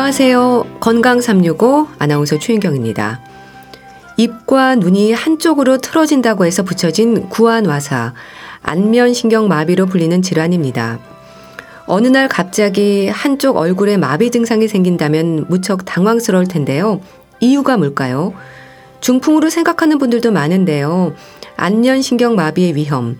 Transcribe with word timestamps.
안녕하세요. 0.00 0.78
건강 0.80 1.20
365 1.20 1.86
아나운서 1.98 2.38
최인경입니다. 2.38 3.20
입과 4.16 4.76
눈이 4.76 5.12
한쪽으로 5.12 5.76
틀어진다고 5.76 6.46
해서 6.46 6.62
붙여진 6.62 7.28
구안와사, 7.28 8.14
안면신경 8.62 9.46
마비로 9.46 9.84
불리는 9.84 10.22
질환입니다. 10.22 10.98
어느 11.84 12.08
날 12.08 12.28
갑자기 12.28 13.08
한쪽 13.08 13.58
얼굴에 13.58 13.98
마비 13.98 14.30
증상이 14.30 14.68
생긴다면 14.68 15.44
무척 15.48 15.84
당황스러울 15.84 16.48
텐데요. 16.48 17.02
이유가 17.38 17.76
뭘까요? 17.76 18.32
중풍으로 19.00 19.50
생각하는 19.50 19.98
분들도 19.98 20.32
많은데요. 20.32 21.12
안면신경 21.56 22.36
마비의 22.36 22.74
위험, 22.74 23.18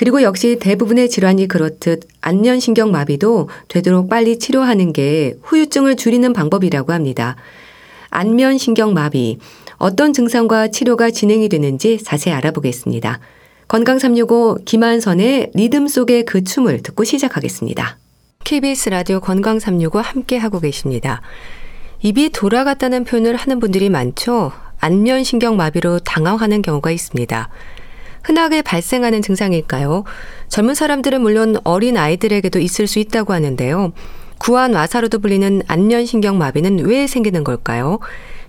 그리고 0.00 0.22
역시 0.22 0.56
대부분의 0.58 1.10
질환이 1.10 1.46
그렇듯 1.46 2.08
안면신경마비도 2.22 3.50
되도록 3.68 4.08
빨리 4.08 4.38
치료하는 4.38 4.94
게 4.94 5.34
후유증을 5.42 5.96
줄이는 5.96 6.32
방법이라고 6.32 6.94
합니다. 6.94 7.36
안면신경마비, 8.08 9.36
어떤 9.76 10.14
증상과 10.14 10.68
치료가 10.68 11.10
진행이 11.10 11.50
되는지 11.50 12.02
자세히 12.02 12.32
알아보겠습니다. 12.32 13.20
건강 13.68 13.98
365 13.98 14.60
김한선의 14.64 15.50
리듬 15.52 15.86
속의 15.86 16.24
그 16.24 16.44
춤을 16.44 16.82
듣고 16.82 17.04
시작하겠습니다. 17.04 17.98
KBS 18.44 18.88
라디오 18.88 19.20
건강 19.20 19.58
365 19.58 20.00
함께 20.00 20.38
하고 20.38 20.60
계십니다. 20.60 21.20
입이 22.00 22.30
돌아갔다는 22.30 23.04
표현을 23.04 23.36
하는 23.36 23.60
분들이 23.60 23.90
많죠? 23.90 24.52
안면신경마비로 24.78 25.98
당황하는 25.98 26.62
경우가 26.62 26.90
있습니다. 26.90 27.50
흔하게 28.22 28.62
발생하는 28.62 29.22
증상일까요? 29.22 30.04
젊은 30.48 30.74
사람들은 30.74 31.20
물론 31.20 31.56
어린 31.64 31.96
아이들에게도 31.96 32.58
있을 32.58 32.86
수 32.86 32.98
있다고 32.98 33.32
하는데요. 33.32 33.92
구안 34.38 34.74
와사로도 34.74 35.18
불리는 35.20 35.62
안면신경 35.68 36.38
마비는 36.38 36.86
왜 36.86 37.06
생기는 37.06 37.44
걸까요? 37.44 37.98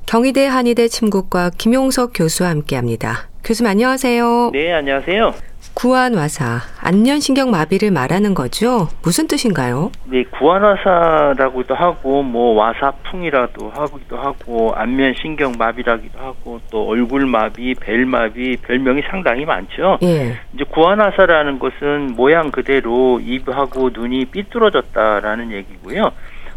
경희대 0.06 0.46
한의대 0.48 0.88
침구과 0.88 1.52
김용석 1.58 2.12
교수와 2.16 2.50
함께 2.50 2.76
합니다. 2.76 3.30
교수님 3.44 3.70
안녕하세요. 3.70 4.52
네, 4.54 4.74
안녕하세요. 4.74 5.51
구안와사, 5.74 6.60
안면신경 6.82 7.50
마비를 7.50 7.92
말하는 7.92 8.34
거죠? 8.34 8.90
무슨 9.04 9.28
뜻인가요? 9.28 9.92
네, 10.06 10.24
구안와사라고도 10.26 11.74
하고 11.76 12.24
뭐 12.24 12.54
와사풍이라도 12.56 13.72
하기도 13.74 14.18
하고 14.18 14.74
안면신경 14.76 15.54
마비라기도 15.58 16.20
하고 16.20 16.60
또 16.70 16.88
얼굴 16.88 17.26
마비, 17.26 17.74
벨 17.74 18.06
마비 18.06 18.58
별명이 18.58 19.02
상당히 19.10 19.46
많죠. 19.46 19.98
예. 20.04 20.40
이제 20.54 20.64
구안와사라는 20.70 21.60
것은 21.60 22.16
모양 22.16 22.52
그대로 22.52 23.20
입하고 23.20 23.90
눈이 23.94 24.26
삐뚤어졌다라는 24.26 25.52
얘기고요. 25.52 26.12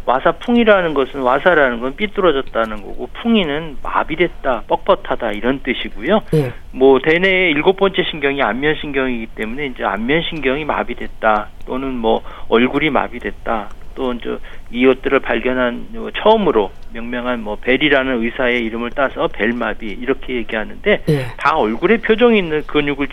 와사풍이라는 0.07 0.95
것은 0.95 1.21
와사라는 1.21 1.81
건 1.81 1.97
삐뚤어졌다는 1.97 2.83
거고 2.83 3.09
풍이는 3.23 3.79
마비됐다, 3.83 4.65
뻣뻣하다 4.69 5.37
이런 5.37 5.61
뜻이고요. 5.63 6.21
네. 6.33 6.53
뭐 6.73 6.99
대뇌의 7.01 7.51
일곱 7.53 7.77
번째 7.77 8.03
신경이 8.11 8.43
안면 8.43 8.77
신경이기 8.81 9.29
때문에 9.35 9.67
이제 9.67 9.85
안면 9.85 10.23
신경이 10.29 10.65
마비됐다 10.65 11.49
또는 11.67 11.95
뭐 11.95 12.23
얼굴이 12.49 12.91
마비됐다 12.91 13.71
또 13.95 14.13
이제 14.13 14.39
이것들을 14.73 15.21
발견한 15.21 15.87
처음으로 16.21 16.73
명명한 16.93 17.43
뭐 17.43 17.57
벨이라는 17.61 18.25
의사의 18.25 18.65
이름을 18.65 18.91
따서 18.91 19.29
벨마비 19.29 19.87
이렇게 19.87 20.35
얘기하는데 20.35 21.03
네. 21.07 21.27
다 21.37 21.57
얼굴에 21.57 21.99
표정이 21.99 22.39
있는 22.39 22.63
근육을 22.67 23.07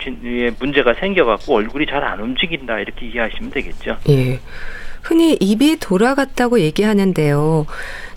문제가 0.58 0.94
생겨갖고 0.94 1.54
얼굴이 1.54 1.86
잘 1.86 2.02
안 2.02 2.18
움직인다 2.20 2.80
이렇게 2.80 3.06
이해하시면 3.06 3.50
되겠죠. 3.52 3.96
예. 4.08 4.38
흔히 5.02 5.36
입이 5.40 5.78
돌아갔다고 5.78 6.60
얘기하는데요. 6.60 7.66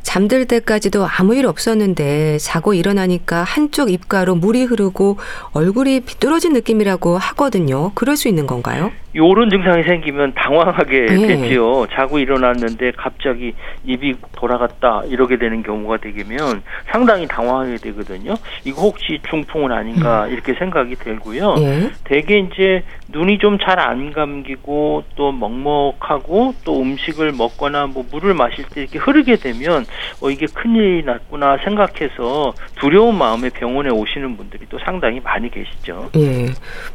잠들 0.10 0.46
때까지도 0.46 1.04
아무 1.06 1.34
일 1.36 1.48
없었는데 1.48 2.38
자고 2.38 2.76
일어나니까 2.76 3.44
한쪽 3.44 3.92
입가로 3.92 4.36
물이 4.36 4.64
흐르고 4.66 5.18
얼굴이 5.54 6.02
비뚤어진 6.02 6.54
느낌이라고 6.54 7.18
하거든요. 7.18 7.92
그럴 7.96 8.16
수 8.16 8.28
있는 8.28 8.46
건가요? 8.46 8.92
요런 9.16 9.50
증상이 9.50 9.84
생기면 9.84 10.34
당황하게 10.36 11.06
네. 11.06 11.28
되지요. 11.28 11.88
자고 11.94 12.20
일어났는데 12.20 12.92
갑자기 12.98 13.54
입이 13.86 14.16
돌아갔다 14.36 15.04
이러게 15.08 15.38
되는 15.38 15.64
경우가 15.64 15.98
되면 15.98 16.62
상당히 16.92 17.26
당황하게 17.26 17.78
되거든요. 17.78 18.36
이거 18.66 18.82
혹시 18.82 19.20
중풍은 19.30 19.72
아닌가 19.72 20.26
음. 20.26 20.34
이렇게 20.34 20.54
생각이 20.54 20.96
들고요. 20.96 21.56
네. 21.56 21.90
대개 22.04 22.38
이제 22.40 22.84
눈이 23.10 23.40
좀 23.40 23.58
잘 23.58 23.80
안 23.80 24.12
감기고 24.14 25.04
또 25.16 25.32
먹먹하고 25.32 26.54
또 26.66 26.82
음식을 26.82 27.32
먹거나 27.32 27.88
뭐 27.88 28.06
물을 28.12 28.34
마실 28.34 28.66
때 28.66 28.82
이렇게 28.82 29.00
흐르게 29.00 29.38
되면 29.38 29.86
어 30.22 30.30
이게 30.30 30.46
큰일이 30.46 31.04
났구나 31.04 31.58
생각해서 31.64 32.54
두려운 32.76 33.18
마음에 33.18 33.50
병원에 33.50 33.90
오시는 33.90 34.36
분들이 34.36 34.66
또 34.70 34.78
상당히 34.80 35.22
많이 35.22 35.50
계시죠. 35.50 36.10
예. 36.18 36.48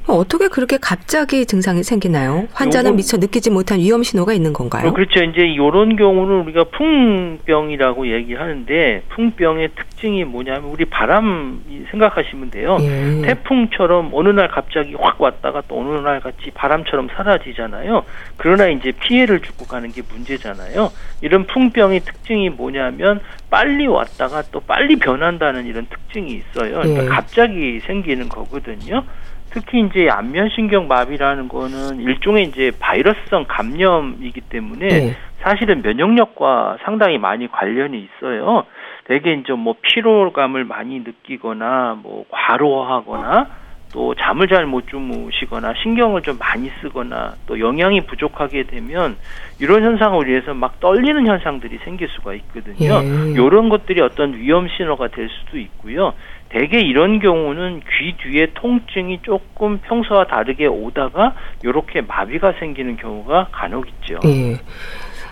뭐 0.07 0.17
어떻게 0.17 0.49
그렇게 0.49 0.77
갑자기 0.81 1.47
증상이 1.47 1.83
생긴 1.83 2.11
느끼나요? 2.11 2.49
환자는 2.53 2.97
미처 2.97 3.17
느끼지 3.17 3.51
못한 3.51 3.79
위험 3.79 4.03
신호가 4.03 4.33
있는 4.33 4.53
건가요? 4.53 4.89
어, 4.89 4.93
그렇죠. 4.93 5.23
이제 5.23 5.43
이런 5.43 5.97
경우는 5.97 6.41
우리가 6.43 6.65
풍병이라고 6.65 8.13
얘기하는데 8.13 9.03
풍병의 9.11 9.71
특징이 9.77 10.25
뭐냐면 10.25 10.65
우리 10.65 10.85
바람 10.85 11.63
생각하시면 11.91 12.51
돼요. 12.51 12.77
예. 12.81 13.23
태풍처럼 13.23 14.11
어느 14.13 14.29
날 14.29 14.49
갑자기 14.49 14.95
확 14.99 15.21
왔다가 15.21 15.63
또 15.69 15.81
어느 15.81 15.97
날 15.99 16.21
같이 16.21 16.51
바람처럼 16.53 17.09
사라지잖아요. 17.15 18.05
그러나 18.37 18.69
이제 18.69 18.93
피해를 18.93 19.41
주고 19.41 19.67
가는 19.67 19.91
게 19.91 20.03
문제잖아요. 20.13 20.91
이런 21.23 21.47
풍병의 21.47 22.01
특징이 22.01 22.51
뭐냐 22.51 22.90
면 22.91 23.21
빨리 23.51 23.87
왔다가 23.87 24.43
또 24.53 24.61
빨리 24.61 24.97
변한다는 24.97 25.67
이런 25.67 25.87
특징이 25.87 26.33
있어요. 26.33 26.81
그러니까 26.81 27.05
예. 27.05 27.09
갑자기 27.09 27.81
생기는 27.81 28.29
거거든요. 28.29 29.05
특히 29.51 29.81
이제 29.81 30.09
안면신경 30.09 30.87
마비라는 30.89 31.49
거는 31.49 32.01
일종의 32.01 32.45
이제 32.45 32.71
바이러스성 32.79 33.47
감염이기 33.49 34.43
때문에 34.43 34.89
네. 34.89 35.17
사실은 35.41 35.83
면역력과 35.83 36.79
상당히 36.85 37.19
많이 37.19 37.51
관련이 37.51 37.99
있어요. 37.99 38.65
대개 39.05 39.33
이제 39.33 39.53
뭐 39.53 39.75
피로감을 39.83 40.65
많이 40.65 41.01
느끼거나 41.01 41.99
뭐 42.01 42.25
과로하거나 42.31 43.49
또 43.93 44.15
잠을 44.15 44.47
잘 44.49 44.67
못 44.67 44.87
주무시거나 44.89 45.75
신경을 45.83 46.23
좀 46.23 46.39
많이 46.39 46.71
쓰거나 46.81 47.35
또 47.47 47.59
영양이 47.59 48.01
부족하게 48.03 48.65
되면 48.65 49.17
이런 49.59 49.83
현상을 49.83 50.27
위해서 50.27 50.55
막 50.55 50.79
떨리는 50.81 51.27
현상들이 51.27 51.79
생길 51.85 52.09
수가 52.09 52.35
있거든요. 52.35 53.01
예. 53.03 53.33
이런 53.33 53.69
것들이 53.69 54.01
어떤 54.01 54.35
위험 54.35 54.69
신호가 54.69 55.09
될 55.09 55.29
수도 55.29 55.59
있고요. 55.59 56.13
대개 56.51 56.81
이런 56.81 57.21
경우는 57.21 57.81
귀 57.81 58.13
뒤에 58.17 58.53
통증이 58.55 59.21
조금 59.23 59.79
평소와 59.79 60.25
다르게 60.25 60.67
오다가 60.67 61.35
이렇게 61.65 62.01
마비가 62.01 62.53
생기는 62.59 62.97
경우가 62.97 63.49
간혹 63.53 63.89
있죠. 63.89 64.19
예. 64.25 64.57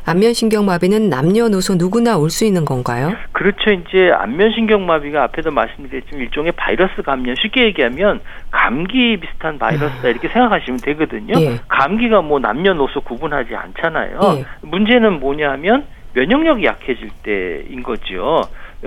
안면신경마비는 0.08 1.08
남녀노소 1.10 1.74
누구나 1.76 2.16
올 2.16 2.28
수 2.30 2.44
있는 2.44 2.64
건가요? 2.64 3.12
그렇죠. 3.32 3.70
이제 3.70 4.10
안면신경마비가 4.12 5.22
앞에도 5.24 5.50
말씀드렸지만 5.50 6.20
일종의 6.22 6.52
바이러스 6.52 7.02
감염. 7.02 7.34
쉽게 7.36 7.64
얘기하면 7.66 8.20
감기 8.50 9.16
비슷한 9.18 9.58
바이러스다 9.58 10.08
이렇게 10.08 10.28
생각하시면 10.28 10.80
되거든요. 10.80 11.34
예. 11.40 11.58
감기가 11.68 12.20
뭐 12.22 12.38
남녀노소 12.38 13.00
구분하지 13.00 13.54
않잖아요. 13.54 14.20
예. 14.38 14.44
문제는 14.62 15.20
뭐냐면 15.20 15.84
면역력이 16.14 16.64
약해질 16.64 17.10
때인 17.22 17.82
거죠. 17.82 18.42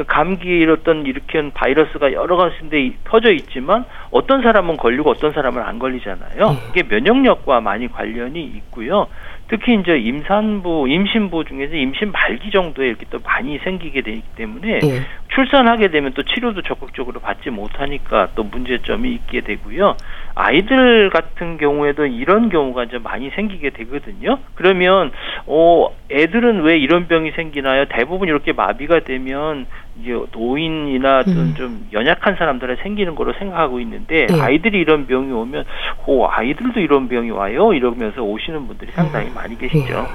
감기 0.08 0.66
어떤 0.70 1.06
일으킨 1.06 1.52
바이러스가 1.54 2.14
여러 2.14 2.38
가지인데 2.38 2.94
퍼져 3.04 3.32
있지만 3.32 3.84
어떤 4.12 4.42
사람은 4.42 4.78
걸리고 4.78 5.10
어떤 5.10 5.34
사람은 5.34 5.62
안 5.62 5.80
걸리잖아요. 5.80 6.50
네. 6.50 6.58
이게 6.70 6.84
면역력과 6.88 7.60
많이 7.60 7.92
관련이 7.92 8.42
있고요. 8.42 9.08
특히 9.52 9.78
이제 9.78 9.98
임산부, 9.98 10.88
임신부 10.88 11.44
중에서 11.44 11.76
임신 11.76 12.14
말기 12.14 12.52
정도에 12.52 12.88
이렇게 12.88 13.06
또 13.10 13.20
많이 13.20 13.58
생기게 13.58 14.02
되기 14.02 14.24
때문에 14.38 14.80
네. 14.80 15.02
출산하게 15.28 15.90
되면 15.90 16.14
또 16.14 16.24
치료도 16.24 16.62
적극적으로 16.62 17.20
받지 17.20 17.50
못하니까 17.50 18.30
또 18.34 18.44
문제점이 18.44 19.12
있게 19.12 19.42
되고요. 19.42 19.98
아이들 20.36 21.10
같은 21.10 21.58
경우에도 21.58 22.06
이런 22.06 22.50
경우가 22.50 22.86
이제 22.86 22.98
많이 22.98 23.30
생기게 23.32 23.72
되거든요. 23.72 24.40
그러면 24.56 25.12
어 25.46 25.90
애들은 26.10 26.62
왜 26.62 26.78
이런 26.78 27.08
병이 27.08 27.32
생기나요? 27.32 27.86
대부분 27.86 28.28
이렇게 28.28 28.54
마비가 28.54 29.02
되면 29.02 29.66
이제 30.02 30.12
노인이나 30.32 31.24
음. 31.28 31.54
좀 31.58 31.88
연약한 31.92 32.36
사람들에 32.36 32.78
생기는 32.78 33.16
거로 33.16 33.34
생각하고 33.34 33.80
있는데 33.82 34.28
네. 34.28 34.42
아이들이 34.42 34.80
이런 34.80 35.06
병이 35.08 35.32
오면 35.32 35.66
오 36.08 36.26
아이들도 36.28 36.80
이런 36.80 37.08
병이 37.08 37.32
와요 37.32 37.74
이러면서 37.74 38.22
오시는 38.22 38.68
분들이 38.68 38.92
상당히 38.94 39.28
음. 39.28 39.34
많이 39.36 39.58
계시죠. 39.58 39.94
네. 39.94 40.08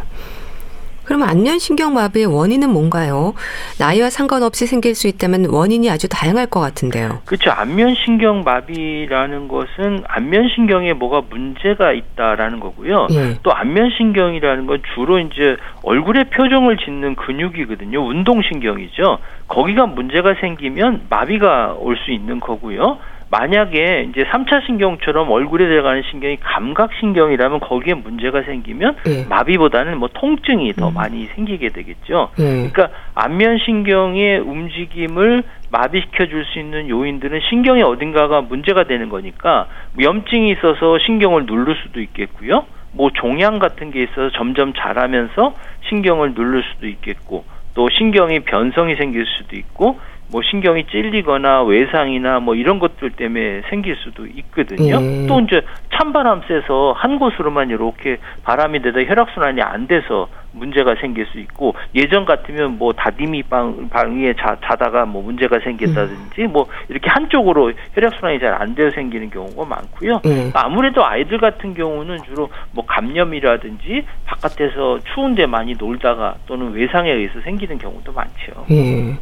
그러면 1.07 1.29
안면신경마비의 1.29 2.27
원인은 2.27 2.69
뭔가요? 2.71 3.35
나이와 3.79 4.11
상관없이 4.11 4.67
생길 4.67 4.95
수 4.97 5.07
있다면 5.07 5.47
원인이 5.47 5.89
아주 5.89 6.09
다양할 6.09 6.47
것 6.49 6.61
같은데요. 6.61 7.21
그렇죠. 7.25 7.51
안면신경마비라는 7.53 9.49
것은 9.49 10.03
안면신경에 10.09 10.93
뭐가 10.95 11.23
문제가 11.31 11.93
있다라는 11.93 12.61
거고요. 12.61 13.07
예. 13.13 13.39
또 13.43 13.53
안면신경이라는 13.53 14.67
건 14.67 14.83
주로 14.95 15.19
이제 15.21 15.57
얼굴에 15.83 16.25
표정을 16.25 16.77
짓는 16.79 17.15
근육이거든요. 17.15 18.01
운동신경이죠. 18.05 19.19
거기가 19.49 19.87
문제가 19.87 20.35
생기면 20.41 21.03
마비가 21.09 21.75
올 21.79 21.97
수 21.97 22.11
있는 22.13 22.41
거고요. 22.41 22.99
만약에 23.31 24.09
이제 24.11 24.25
3차 24.25 24.65
신경처럼 24.67 25.31
얼굴에 25.31 25.67
들어가는 25.67 26.03
신경이 26.11 26.37
감각 26.41 26.91
신경이라면 27.01 27.61
거기에 27.61 27.95
문제가 27.95 28.43
생기면 28.43 28.97
네. 29.05 29.27
마비보다는 29.29 29.99
뭐 29.99 30.09
통증이 30.13 30.75
더 30.75 30.89
음. 30.89 30.95
많이 30.95 31.27
생기게 31.35 31.71
되겠죠. 31.71 32.31
네. 32.39 32.71
그러니까 32.71 32.89
안면 33.15 33.59
신경의 33.65 34.39
움직임을 34.39 35.43
마비시켜 35.71 36.27
줄 36.27 36.47
수 36.47 36.61
있는 36.61 36.89
요인들은 36.89 37.41
신경의 37.49 37.83
어딘가가 37.83 38.41
문제가 38.41 38.85
되는 38.85 39.09
거니까 39.09 39.67
염증이 40.01 40.51
있어서 40.53 40.99
신경을 40.99 41.47
누를 41.47 41.75
수도 41.83 42.01
있겠고요. 42.01 42.67
뭐 42.93 43.11
종양 43.13 43.59
같은 43.59 43.91
게 43.91 44.03
있어서 44.05 44.31
점점 44.31 44.73
자라면서 44.73 45.55
신경을 45.89 46.35
누를 46.35 46.63
수도 46.63 46.87
있겠고 46.87 47.45
또 47.75 47.89
신경이 47.91 48.41
변성이 48.41 48.95
생길 48.97 49.27
수도 49.27 49.57
있고 49.57 49.99
뭐 50.29 50.43
신경이 50.43 50.87
찔리거나 50.87 51.63
외상이나 51.63 52.41
뭐 52.41 52.55
이런 52.55 52.79
것들 52.79 53.11
때문에 53.11 53.63
생길 53.71 53.97
수도 53.97 54.27
있거든요. 54.27 55.01
예. 55.01 55.27
또 55.27 55.41
이제 55.41 55.63
찬바람 55.95 56.43
쐬서 56.49 56.95
한 56.97 57.19
곳으로만 57.19 57.71
이렇게 57.71 58.19
바람이 58.43 58.83
되다 58.83 59.01
혈액순환이 59.05 59.63
안 59.63 59.87
돼서 59.87 60.29
문제가 60.57 60.97
생길 61.01 61.27
수 61.27 61.39
있고 61.39 61.75
예전 61.95 62.25
같으면 62.25 62.79
뭐 62.79 62.93
다디미 62.93 63.45
방 63.45 63.89
방에 63.91 64.35
자, 64.35 64.57
자다가 64.65 65.05
뭐 65.05 65.23
문제가 65.23 65.61
생긴다든지 65.61 66.43
음. 66.43 66.53
뭐 66.53 66.67
이렇게 66.89 67.09
한쪽으로 67.09 67.73
혈액 67.95 68.13
순환이 68.19 68.41
잘 68.41 68.57
안 68.57 68.75
되어 68.75 68.91
생기는 68.91 69.31
경우가 69.31 69.65
많고요. 69.65 70.21
음. 70.25 70.51
아무래도 70.55 71.05
아이들 71.05 71.39
같은 71.39 71.75
경우는 71.75 72.19
주로 72.25 72.49
뭐 72.73 72.85
감염이라든지 72.87 74.05
바깥에서 74.25 75.01
추운데 75.15 75.47
많이 75.47 75.75
놀다가 75.79 76.35
또는 76.47 76.73
외상에 76.73 77.11
의해서 77.13 77.41
생기는 77.43 77.79
경우도 77.79 78.13
많죠. 78.13 78.67
예. 78.71 79.17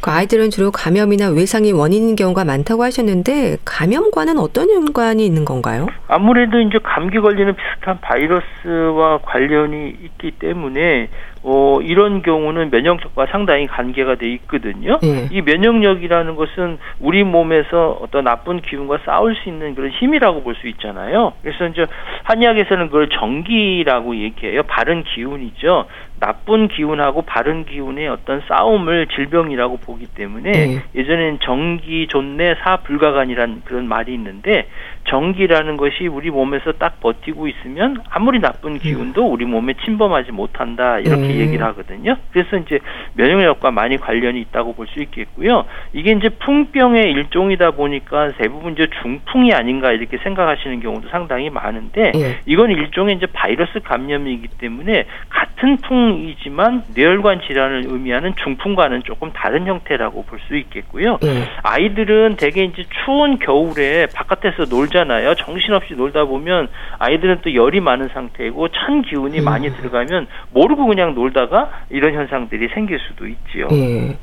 그 0.00 0.10
아이들은 0.10 0.50
주로 0.50 0.70
감염이나 0.70 1.30
외상이 1.30 1.72
원인인 1.72 2.16
경우가 2.16 2.44
많다고 2.44 2.84
하셨는데 2.84 3.56
감염과는 3.64 4.38
어떤 4.38 4.70
연관이 4.70 5.24
있는 5.24 5.44
건가요? 5.44 5.86
아무래도 6.08 6.60
이제 6.60 6.78
감기 6.82 7.18
걸리는 7.18 7.54
비슷한 7.54 7.98
바이러스와 8.00 9.18
관련이 9.22 9.96
있기 10.04 10.32
때문에 10.32 10.65
때문에 10.66 11.08
어, 11.42 11.78
이런 11.82 12.22
경우는 12.22 12.70
면역력과 12.70 13.26
상당히 13.26 13.66
관계가 13.66 14.16
돼 14.16 14.28
있거든요. 14.32 14.98
네. 15.00 15.28
이 15.30 15.42
면역력이라는 15.42 16.34
것은 16.34 16.78
우리 16.98 17.22
몸에서 17.22 17.98
어떤 18.00 18.24
나쁜 18.24 18.60
기운과 18.60 18.98
싸울 19.04 19.36
수 19.36 19.48
있는 19.48 19.74
그런 19.74 19.90
힘이라고 19.90 20.42
볼 20.42 20.56
수 20.56 20.68
있잖아요. 20.68 21.34
그래서 21.42 21.66
이제 21.66 21.86
한의학에서는 22.24 22.86
그걸 22.86 23.08
정기라고 23.10 24.16
얘기해요. 24.16 24.62
바른 24.64 25.04
기운이죠. 25.04 25.86
나쁜 26.18 26.68
기운하고 26.68 27.22
바른 27.22 27.66
기운의 27.66 28.08
어떤 28.08 28.40
싸움을 28.48 29.06
질병이라고 29.08 29.76
보기 29.78 30.06
때문에 30.06 30.50
네. 30.50 30.82
예전엔 30.94 31.40
정기 31.42 32.06
존내 32.08 32.54
사 32.62 32.78
불가간이란 32.78 33.62
그런 33.66 33.86
말이 33.86 34.14
있는데 34.14 34.66
정기라는 35.08 35.76
것이 35.76 36.06
우리 36.06 36.30
몸에서 36.30 36.72
딱 36.72 37.00
버티고 37.00 37.48
있으면 37.48 38.00
아무리 38.08 38.40
나쁜 38.40 38.78
기운도 38.78 39.26
우리 39.26 39.44
몸에 39.44 39.74
침범하지 39.84 40.32
못한다 40.32 40.98
이렇게 41.00 41.35
음. 41.36 41.40
얘기를 41.40 41.64
하거든요. 41.66 42.16
그래서 42.32 42.56
이제 42.56 42.78
면역력과 43.14 43.70
많이 43.70 43.96
관련이 43.96 44.40
있다고 44.40 44.74
볼 44.74 44.86
수 44.86 45.00
있겠고요. 45.02 45.64
이게 45.92 46.12
이제 46.12 46.28
풍병의 46.28 47.10
일종이다 47.12 47.72
보니까 47.72 48.30
대부분 48.38 48.74
이제 48.74 48.86
중풍이 49.02 49.52
아닌가 49.52 49.90
이렇게 49.90 50.16
생각하시는 50.18 50.78
경우도 50.80 51.08
상당히 51.08 51.50
많은데 51.50 52.12
예. 52.14 52.38
이건 52.46 52.70
일종의 52.70 53.16
이제 53.16 53.26
바이러스 53.26 53.80
감염이기 53.80 54.46
때문에 54.58 55.06
같은 55.28 55.76
풍이지만 55.78 56.84
뇌혈관 56.94 57.40
질환을 57.40 57.84
의미하는 57.86 58.32
중풍과는 58.36 59.02
조금 59.02 59.32
다른 59.32 59.66
형태라고 59.66 60.24
볼 60.24 60.36
수 60.46 60.54
있겠고요. 60.56 61.18
예. 61.24 61.42
아이들은 61.64 62.36
대개 62.36 62.62
이제 62.62 62.84
추운 63.04 63.38
겨울에 63.40 64.06
바깥에서 64.14 64.66
놀잖아요. 64.70 65.34
정신없이 65.34 65.94
놀다 65.94 66.24
보면 66.26 66.68
아이들은 66.98 67.38
또 67.42 67.52
열이 67.54 67.80
많은 67.80 68.08
상태이고 68.08 68.68
찬 68.68 69.02
기운이 69.02 69.40
음. 69.40 69.44
많이 69.44 69.74
들어가면 69.74 70.28
모르고 70.52 70.86
그냥 70.86 71.14
놀다가 71.16 71.70
이런 71.88 72.14
현상들이 72.14 72.68
생길 72.74 72.98
수도 73.00 73.26
있지요. 73.26 73.68
예. 73.72 74.16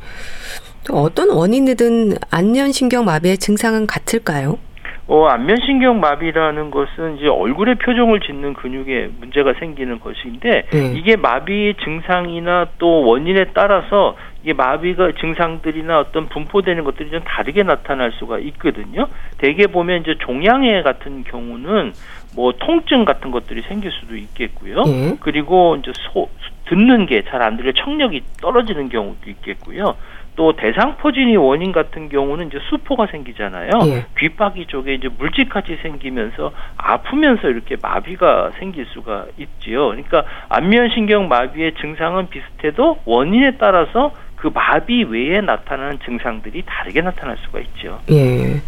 어떤 0.91 1.29
원인이든 1.31 2.13
안면신경 2.29 3.03
마비의 3.05 3.37
증상은 3.37 3.87
같을까요? 3.87 4.59
어, 5.07 5.25
안면신경 5.25 5.99
마비라는 5.99 6.71
것은 6.71 7.17
이제 7.17 7.27
얼굴에 7.27 7.75
표정을 7.75 8.21
짓는 8.21 8.53
근육에 8.53 9.09
문제가 9.19 9.53
생기는 9.59 9.99
것인데 9.99 10.65
네. 10.71 10.93
이게 10.95 11.17
마비 11.17 11.73
증상이나 11.83 12.67
또 12.77 13.03
원인에 13.05 13.47
따라서 13.53 14.15
이게 14.43 14.53
마비가 14.53 15.11
증상들이나 15.19 15.99
어떤 15.99 16.27
분포되는 16.27 16.83
것들이 16.83 17.11
좀 17.11 17.21
다르게 17.21 17.63
나타날 17.63 18.11
수가 18.13 18.39
있거든요. 18.39 19.07
대개 19.39 19.67
보면 19.67 20.01
이제 20.01 20.15
종양해 20.19 20.83
같은 20.83 21.23
경우는 21.23 21.93
뭐 22.35 22.53
통증 22.59 23.03
같은 23.05 23.31
것들이 23.31 23.61
생길 23.63 23.91
수도 23.91 24.15
있겠고요. 24.15 24.83
네. 24.83 25.17
그리고 25.19 25.75
이제 25.77 25.91
소 26.13 26.29
듣는 26.73 27.05
게 27.05 27.21
잘 27.23 27.41
안 27.41 27.57
들려 27.57 27.71
청력이 27.71 28.23
떨어지는 28.41 28.89
경우도 28.89 29.29
있겠고요. 29.29 29.95
또 30.35 30.55
대상 30.55 30.97
포진이 30.97 31.37
원인 31.37 31.71
같은 31.71 32.09
경우는 32.09 32.47
이제 32.47 32.57
수포가 32.69 33.05
생기잖아요. 33.11 33.69
예. 33.85 34.05
귓바퀴 34.17 34.65
쪽에 34.65 34.95
이제 34.95 35.07
물집같이 35.19 35.77
생기면서 35.83 36.51
아프면서 36.77 37.49
이렇게 37.49 37.75
마비가 37.79 38.49
생길 38.57 38.85
수가 38.87 39.25
있지요. 39.37 39.89
그러니까 39.89 40.23
안면신경 40.49 41.27
마비의 41.27 41.75
증상은 41.79 42.29
비슷해도 42.29 42.97
원인에 43.05 43.57
따라서 43.59 44.11
그 44.35 44.49
마비 44.51 45.03
외에 45.03 45.39
나타나는 45.41 45.99
증상들이 46.03 46.63
다르게 46.65 47.01
나타날 47.01 47.37
수가 47.45 47.59
있죠. 47.59 47.99
예. 48.11 48.59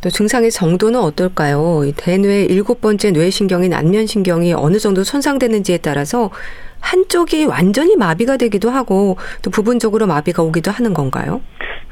또 0.00 0.10
증상의 0.10 0.50
정도는 0.52 1.00
어떨까요? 1.00 1.80
대뇌 1.96 2.44
일곱 2.44 2.80
번째 2.80 3.10
뇌신경인 3.10 3.72
안면신경이 3.74 4.52
어느 4.52 4.78
정도 4.78 5.02
손상되는지에 5.02 5.78
따라서 5.78 6.30
한쪽이 6.84 7.46
완전히 7.46 7.96
마비가 7.96 8.36
되기도 8.36 8.70
하고 8.70 9.16
또 9.42 9.50
부분적으로 9.50 10.06
마비가 10.06 10.42
오기도 10.42 10.70
하는 10.70 10.92
건가요? 10.92 11.40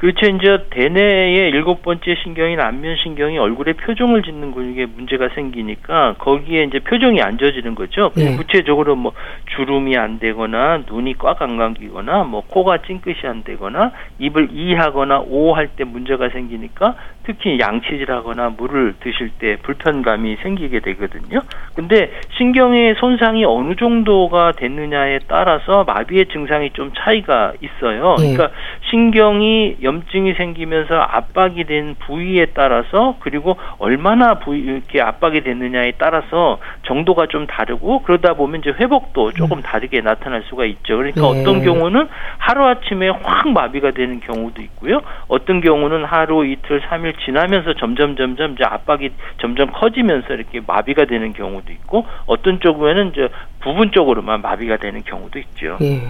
그렇죠. 0.03 0.25
이제 0.25 0.65
대뇌의 0.69 1.49
일곱 1.51 1.81
번째 1.81 2.15
신경인 2.23 2.59
안면신경이 2.59 3.37
얼굴에 3.37 3.71
표정을 3.71 4.21
짓는 4.23 4.51
근육에 4.51 4.85
문제가 4.85 5.29
생기니까 5.29 6.15
거기에 6.17 6.63
이제 6.63 6.79
표정이 6.79 7.21
안 7.21 7.37
져지는 7.37 7.73
거죠. 7.73 8.11
네. 8.13 8.35
구체적으로 8.35 8.97
뭐 8.97 9.13
주름이 9.55 9.95
안 9.95 10.19
되거나 10.19 10.83
눈이 10.89 11.13
꽉 11.17 11.41
안 11.41 11.55
감기거나 11.55 12.25
뭐 12.25 12.43
코가 12.45 12.79
찡긋이 12.79 13.19
안 13.23 13.43
되거나 13.45 13.91
입을 14.19 14.49
이하거나 14.51 15.21
오 15.25 15.53
할 15.53 15.69
때 15.77 15.85
문제가 15.85 16.27
생기니까 16.29 16.95
특히 17.23 17.57
양치질하거나 17.57 18.55
물을 18.57 18.95
드실 18.99 19.29
때 19.39 19.55
불편감이 19.63 20.35
생기게 20.43 20.81
되거든요. 20.81 21.39
근데 21.75 22.11
신경의 22.37 22.95
손상이 22.95 23.45
어느 23.45 23.75
정도가 23.75 24.51
됐느냐에 24.57 25.19
따라서 25.29 25.85
마비의 25.85 26.25
증상이 26.25 26.71
좀 26.71 26.91
차이가 26.93 27.53
있어요. 27.61 28.15
네. 28.19 28.33
그러니까 28.33 28.49
신경이 28.89 29.77
염증이 29.93 30.33
생기면서 30.33 30.95
압박이 30.95 31.65
된 31.65 31.95
부위에 31.99 32.47
따라서 32.53 33.15
그리고 33.19 33.57
얼마나 33.77 34.39
부위 34.39 34.59
이렇게 34.61 35.01
압박이 35.01 35.41
됐느냐에 35.41 35.93
따라서 35.97 36.59
정도가 36.83 37.27
좀 37.27 37.45
다르고 37.45 38.01
그러다 38.03 38.33
보면 38.33 38.61
이제 38.61 38.71
회복도 38.71 39.33
조금 39.33 39.57
음. 39.57 39.61
다르게 39.61 40.01
나타날 40.01 40.43
수가 40.49 40.65
있죠. 40.65 40.97
그러니까 40.97 41.21
네. 41.21 41.27
어떤 41.27 41.63
경우는 41.63 42.07
하루 42.37 42.65
아침에 42.65 43.09
확 43.09 43.49
마비가 43.49 43.91
되는 43.91 44.19
경우도 44.19 44.61
있고요. 44.63 45.01
어떤 45.27 45.61
경우는 45.61 46.05
하루 46.05 46.45
이틀 46.45 46.81
삼일 46.87 47.13
지나면서 47.25 47.75
점점 47.75 48.15
점점 48.15 48.53
이제 48.53 48.63
압박이 48.63 49.11
점점 49.39 49.71
커지면서 49.71 50.33
이렇게 50.33 50.61
마비가 50.65 51.05
되는 51.05 51.33
경우도 51.33 51.71
있고 51.71 52.05
어떤 52.25 52.59
쪽에는 52.59 53.11
이제 53.11 53.29
부분적으로만 53.61 54.41
마비가 54.41 54.77
되는 54.77 55.03
경우도 55.03 55.39
있죠. 55.39 55.77
네. 55.79 56.01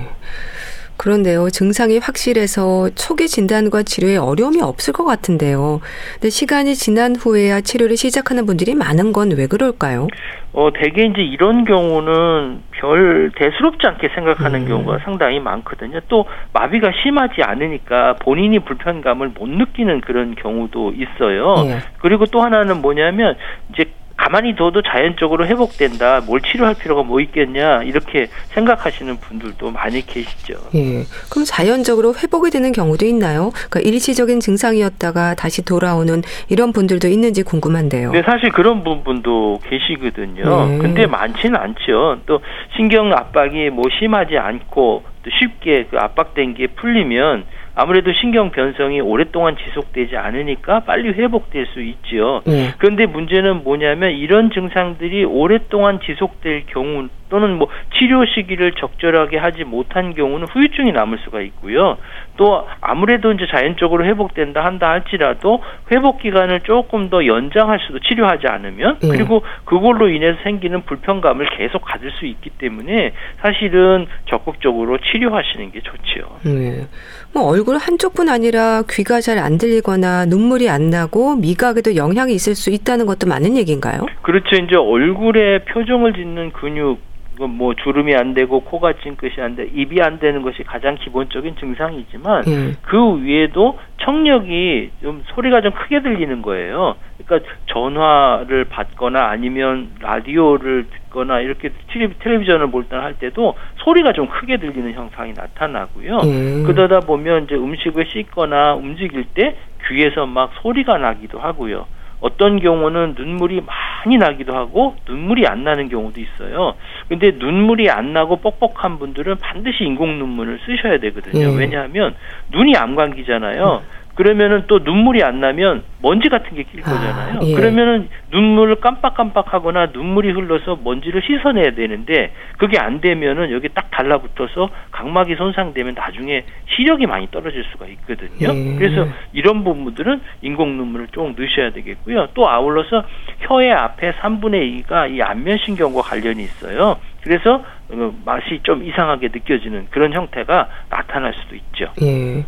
그런데요, 0.97 1.49
증상이 1.49 1.97
확실해서 1.97 2.89
초기 2.95 3.27
진단과 3.27 3.83
치료에 3.83 4.15
어려움이 4.17 4.61
없을 4.61 4.93
것 4.93 5.03
같은데요. 5.03 5.81
근데 6.13 6.29
시간이 6.29 6.75
지난 6.75 7.15
후에야 7.15 7.61
치료를 7.61 7.97
시작하는 7.97 8.45
분들이 8.45 8.73
많은 8.75 9.11
건 9.11 9.33
왜 9.37 9.47
그럴까요? 9.47 10.07
어, 10.53 10.69
대개 10.71 11.03
이제 11.05 11.21
이런 11.21 11.65
경우는 11.65 12.61
별 12.71 13.31
대수롭지 13.35 13.87
않게 13.87 14.09
생각하는 14.13 14.61
음. 14.63 14.67
경우가 14.67 14.99
상당히 15.03 15.39
많거든요. 15.39 15.99
또 16.07 16.25
마비가 16.53 16.91
심하지 17.01 17.41
않으니까 17.41 18.17
본인이 18.17 18.59
불편감을 18.59 19.29
못 19.29 19.49
느끼는 19.49 20.01
그런 20.01 20.35
경우도 20.35 20.93
있어요. 20.93 21.55
예. 21.65 21.79
그리고 21.99 22.25
또 22.27 22.41
하나는 22.41 22.81
뭐냐면 22.81 23.35
이제 23.73 23.85
가만히 24.23 24.55
둬도 24.55 24.83
자연적으로 24.83 25.45
회복된다. 25.45 26.21
뭘 26.25 26.39
치료할 26.39 26.75
필요가 26.75 27.03
뭐 27.03 27.19
있겠냐 27.19 27.83
이렇게 27.83 28.27
생각하시는 28.53 29.17
분들도 29.17 29.71
많이 29.71 30.05
계시죠. 30.05 30.53
예. 30.75 31.03
그럼 31.29 31.43
자연적으로 31.45 32.13
회복이 32.15 32.49
되는 32.49 32.71
경우도 32.71 33.05
있나요? 33.05 33.51
그러니까 33.69 33.81
일시적인 33.81 34.39
증상이었다가 34.39 35.35
다시 35.35 35.65
돌아오는 35.65 36.21
이런 36.47 36.71
분들도 36.71 37.09
있는지 37.09 37.43
궁금한데요. 37.43 38.11
네, 38.13 38.23
사실 38.23 38.49
그런 38.51 38.85
부분도 38.85 39.59
계시거든요. 39.67 40.67
네. 40.67 40.77
근데 40.77 41.05
많지는 41.05 41.59
않죠. 41.59 42.19
또 42.25 42.39
신경 42.77 43.11
압박이 43.11 43.71
뭐 43.71 43.83
심하지 43.99 44.37
않고 44.37 45.03
또 45.23 45.29
쉽게 45.37 45.87
그 45.91 45.97
압박된 45.97 46.53
게 46.53 46.67
풀리면 46.67 47.43
아무래도 47.75 48.11
신경 48.13 48.51
변성이 48.51 49.01
오랫동안 49.01 49.57
지속되지 49.57 50.15
않으니까 50.15 50.81
빨리 50.81 51.09
회복될 51.09 51.65
수 51.67 51.81
있지요. 51.81 52.41
네. 52.45 52.71
그런데 52.77 53.05
문제는 53.05 53.63
뭐냐면 53.63 54.11
이런 54.11 54.51
증상들이 54.51 55.25
오랫동안 55.25 55.99
지속될 55.99 56.67
경우 56.67 57.07
또는 57.29 57.57
뭐 57.57 57.67
치료 57.97 58.25
시기를 58.25 58.73
적절하게 58.73 59.37
하지 59.37 59.63
못한 59.63 60.13
경우는 60.13 60.47
후유증이 60.51 60.91
남을 60.91 61.17
수가 61.23 61.41
있고요. 61.41 61.97
또 62.37 62.65
아무래도 62.81 63.31
이제 63.31 63.45
자연적으로 63.51 64.05
회복된다 64.05 64.65
한다 64.65 64.89
할지라도 64.89 65.61
회복 65.91 66.19
기간을 66.21 66.61
조금 66.61 67.09
더 67.09 67.25
연장할 67.25 67.79
수도 67.85 67.99
치료하지 67.99 68.47
않으면 68.47 68.97
네. 69.01 69.09
그리고 69.09 69.43
그걸로 69.65 70.09
인해서 70.09 70.39
생기는 70.43 70.81
불편감을 70.81 71.47
계속 71.57 71.83
가질 71.83 72.09
수 72.11 72.25
있기 72.25 72.49
때문에 72.51 73.13
사실은 73.41 74.07
적극적으로 74.29 74.97
치료하시는 74.97 75.71
게 75.71 75.81
좋지요. 75.81 76.23
네. 76.43 76.87
뭐 77.33 77.49
얼굴 77.49 77.77
한쪽뿐 77.77 78.29
아니라 78.29 78.81
귀가 78.89 79.19
잘 79.21 79.33
안 79.43 79.57
들리거나 79.57 80.25
눈물이 80.25 80.69
안 80.69 80.89
나고 80.89 81.35
미각에도 81.35 81.95
영향이 81.95 82.33
있을 82.33 82.55
수 82.55 82.69
있다는 82.69 83.05
것도 83.05 83.27
맞는 83.27 83.57
얘기인가요? 83.57 84.05
그렇죠. 84.21 84.55
이제 84.55 84.75
얼굴에 84.75 85.65
표정을 85.65 86.13
짓는 86.13 86.51
근육 86.53 86.99
뭐 87.39 87.73
주름이 87.73 88.15
안 88.15 88.33
되고 88.33 88.59
코가 88.61 88.93
찡긋이 88.93 89.33
안 89.39 89.55
돼, 89.55 89.67
입이 89.73 90.01
안 90.01 90.19
되는 90.19 90.41
것이 90.41 90.63
가장 90.63 90.95
기본적인 90.95 91.55
증상이지만 91.57 92.43
음. 92.47 92.75
그 92.81 93.21
위에도 93.23 93.79
청력이 94.01 94.91
좀 95.01 95.23
소리가 95.33 95.61
좀 95.61 95.71
크게 95.71 96.01
들리는 96.01 96.41
거예요. 96.41 96.95
그러니까 97.25 97.49
전화를 97.67 98.65
받거나 98.65 99.27
아니면 99.29 99.89
라디오를 99.99 100.85
듣거나 100.89 101.39
이렇게 101.39 101.71
텔레비전을 102.19 102.69
볼때할 102.71 103.15
때도 103.19 103.55
소리가 103.77 104.13
좀 104.13 104.27
크게 104.27 104.57
들리는 104.57 104.93
현상이 104.93 105.33
나타나고요. 105.33 106.17
음. 106.17 106.63
그러다 106.65 107.01
보면 107.01 107.45
이제 107.45 107.55
음식을 107.55 108.05
씻거나 108.07 108.75
움직일 108.75 109.25
때 109.33 109.55
귀에서 109.87 110.25
막 110.25 110.51
소리가 110.61 110.97
나기도 110.97 111.39
하고요. 111.39 111.85
어떤 112.23 112.61
경우는 112.61 113.15
눈물이 113.17 113.61
많이 113.65 114.17
나기도 114.17 114.55
하고 114.55 114.95
눈물이 115.07 115.45
안 115.45 115.65
나는 115.65 115.89
경우도 115.89 116.21
있어요. 116.21 116.75
근데 117.09 117.31
눈물이 117.31 117.89
안 117.89 118.13
나고 118.13 118.37
뻑뻑한 118.37 118.97
분들은 118.97 119.35
반드시 119.39 119.83
인공 119.83 120.19
눈물을 120.19 120.59
쓰셔야 120.65 120.99
되거든요. 120.99 121.51
예. 121.51 121.57
왜냐하면 121.59 122.15
눈이 122.49 122.77
암광기잖아요. 122.77 123.83
음. 124.13 124.15
그러면은 124.15 124.63
또 124.67 124.79
눈물이 124.79 125.23
안 125.23 125.39
나면 125.39 125.83
먼지 126.01 126.29
같은 126.29 126.55
게낄 126.55 126.81
아, 126.81 126.89
거잖아요. 126.89 127.39
아, 127.39 127.43
예. 127.43 127.55
그러면은 127.55 128.09
눈물을 128.31 128.75
깜빡깜빡하거나 128.75 129.87
눈물이 129.93 130.31
흘러서 130.31 130.79
먼지를 130.83 131.21
씻어내야 131.25 131.71
되는데 131.75 132.33
그게 132.57 132.77
안 132.77 133.01
되면은 133.01 133.51
여기 133.51 133.69
딱 133.69 133.89
달라붙어서 133.91 134.69
각막이 134.91 135.35
손상되면 135.35 135.95
나중에 135.95 136.43
시력이 136.75 137.07
많이 137.07 137.29
떨어질 137.31 137.63
수가 137.71 137.87
있거든요. 137.87 138.53
예. 138.53 138.75
그래서 138.77 139.07
이런 139.33 139.63
부분들은 139.63 140.21
인공 140.41 140.77
눈물을 140.77 141.07
좀 141.11 141.35
넣으셔야 141.37 141.71
되겠고요. 141.71 142.29
또 142.33 142.49
아울러서 142.49 143.03
혀의 143.39 143.71
앞에 143.71 144.13
3분의 144.13 144.85
2가 144.85 145.11
이 145.11 145.21
안면 145.21 145.57
신경과 145.65 146.01
관련이 146.01 146.43
있어요. 146.43 146.97
그래서 147.21 147.63
어, 147.89 148.13
맛이 148.25 148.59
좀 148.63 148.83
이상하게 148.83 149.29
느껴지는 149.29 149.87
그런 149.89 150.13
형태가 150.13 150.69
나타날 150.89 151.33
수도 151.33 151.55
있죠. 151.55 151.93
예. 152.01 152.43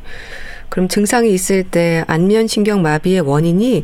그럼 0.76 0.90
증상이 0.90 1.30
있을 1.34 1.64
때 1.64 2.04
안면신경 2.06 2.82
마비의 2.82 3.22
원인이 3.22 3.84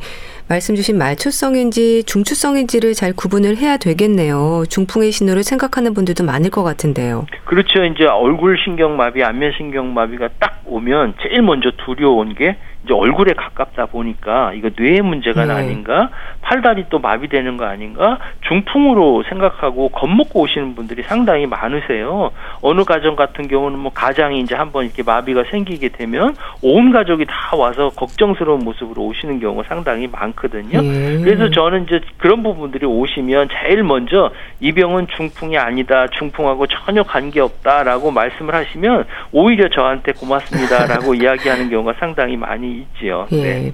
말씀 0.49 0.75
주신 0.75 0.97
말초성인지 0.97 2.03
중추성인지를 2.03 2.95
잘 2.95 3.13
구분을 3.13 3.55
해야 3.55 3.77
되겠네요. 3.77 4.65
중풍의 4.67 5.13
신호를 5.13 5.43
생각하는 5.43 5.93
분들도 5.93 6.25
많을 6.25 6.49
것 6.49 6.63
같은데요. 6.63 7.27
그렇죠. 7.45 7.85
이제 7.85 8.03
얼굴 8.03 8.57
신경 8.61 8.97
마비, 8.97 9.23
안면 9.23 9.53
신경 9.55 9.93
마비가 9.93 10.27
딱 10.37 10.63
오면 10.65 11.13
제일 11.23 11.43
먼저 11.43 11.71
두려운 11.85 12.35
게 12.35 12.57
이제 12.83 12.93
얼굴에 12.93 13.33
가깝다 13.33 13.87
보니까 13.87 14.53
이거 14.53 14.69
뇌의 14.75 15.01
문제가 15.01 15.45
네. 15.45 15.53
아닌가 15.53 16.09
팔다리 16.41 16.85
또 16.89 16.99
마비되는 16.99 17.57
거 17.57 17.65
아닌가 17.65 18.17
중풍으로 18.47 19.23
생각하고 19.29 19.89
겁먹고 19.89 20.41
오시는 20.41 20.75
분들이 20.75 21.03
상당히 21.03 21.45
많으세요. 21.45 22.31
어느 22.61 22.83
가정 22.83 23.15
같은 23.15 23.47
경우는 23.47 23.77
뭐 23.77 23.91
가장이 23.93 24.39
이제 24.39 24.55
한번 24.55 24.85
이렇게 24.85 25.03
마비가 25.03 25.43
생기게 25.51 25.89
되면 25.89 26.35
온 26.63 26.91
가족이 26.91 27.25
다 27.25 27.55
와서 27.55 27.89
걱정스러운 27.89 28.63
모습으로 28.63 29.03
오시는 29.03 29.39
경우가 29.39 29.63
상당히 29.67 30.07
많거든요. 30.07 30.81
네. 30.81 31.21
그래서 31.23 31.49
저는 31.49 31.83
이제 31.83 32.01
그런 32.17 32.41
부분들이 32.41 32.85
오시면 32.85 33.49
제일 33.61 33.83
먼저 33.83 34.31
이 34.59 34.71
병은 34.71 35.07
중풍이 35.15 35.57
아니다. 35.57 36.07
중풍하고 36.07 36.65
전혀 36.67 37.03
관계없다라고 37.03 38.11
말씀을 38.11 38.55
하시면 38.55 39.05
오히려 39.31 39.69
저한테 39.69 40.13
고맙습니다라고 40.13 41.13
이야기하는 41.21 41.69
경우가 41.69 41.93
상당히 41.99 42.37
많이 42.37 42.70
있지요. 42.71 43.27
예. 43.31 43.43
네. 43.43 43.73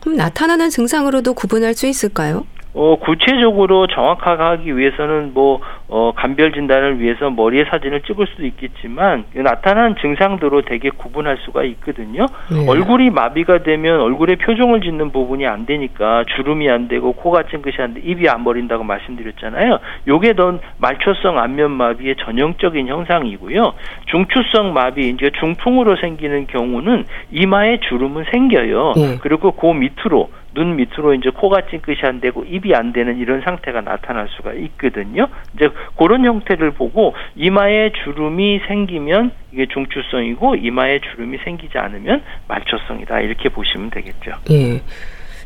그럼 0.00 0.16
나타나는 0.16 0.70
증상으로도 0.70 1.34
구분할 1.34 1.74
수 1.74 1.86
있을까요? 1.86 2.46
어, 2.78 2.94
구체적으로 2.94 3.88
정확하게 3.88 4.40
하기 4.40 4.76
위해서는 4.76 5.32
뭐, 5.34 5.58
어, 5.88 6.12
감별 6.14 6.52
진단을 6.52 7.00
위해서 7.00 7.28
머리에 7.28 7.64
사진을 7.64 8.02
찍을 8.02 8.28
수도 8.28 8.46
있겠지만, 8.46 9.24
나타나는 9.34 9.96
증상들로 10.00 10.62
되게 10.62 10.88
구분할 10.90 11.38
수가 11.38 11.64
있거든요. 11.64 12.26
네. 12.52 12.68
얼굴이 12.68 13.10
마비가 13.10 13.64
되면 13.64 14.00
얼굴에 14.00 14.36
표정을 14.36 14.82
짓는 14.82 15.10
부분이 15.10 15.44
안 15.44 15.66
되니까 15.66 16.22
주름이 16.36 16.70
안 16.70 16.86
되고 16.86 17.14
코가 17.14 17.48
찡긋이 17.50 17.74
안 17.80 17.94
돼, 17.94 18.00
입이 18.04 18.28
안 18.28 18.44
버린다고 18.44 18.84
말씀드렸잖아요. 18.84 19.80
요게 20.06 20.34
더 20.34 20.60
말초성 20.78 21.36
안면 21.36 21.72
마비의 21.72 22.14
전형적인 22.20 22.86
형상이고요. 22.86 23.74
중추성 24.06 24.72
마비, 24.72 25.08
이제 25.08 25.30
중풍으로 25.40 25.96
생기는 25.96 26.46
경우는 26.46 27.06
이마에 27.32 27.80
주름은 27.88 28.26
생겨요. 28.30 28.92
네. 28.94 29.18
그리고 29.20 29.50
그 29.50 29.66
밑으로 29.66 30.30
눈 30.54 30.76
밑으로 30.76 31.14
이제 31.14 31.30
코가 31.30 31.68
찡긋이 31.70 31.98
안 32.02 32.20
되고 32.20 32.44
입이 32.44 32.74
안 32.74 32.92
되는 32.92 33.18
이런 33.18 33.42
상태가 33.42 33.80
나타날 33.80 34.28
수가 34.36 34.54
있거든요. 34.54 35.28
이제 35.54 35.68
그런 35.96 36.24
형태를 36.24 36.72
보고 36.72 37.14
이마에 37.36 37.92
주름이 38.04 38.60
생기면 38.66 39.32
이게 39.52 39.66
중추성이고 39.66 40.56
이마에 40.56 41.00
주름이 41.00 41.38
생기지 41.44 41.78
않으면 41.78 42.22
말초성이다 42.48 43.20
이렇게 43.20 43.48
보시면 43.48 43.90
되겠죠. 43.90 44.32
예. 44.50 44.82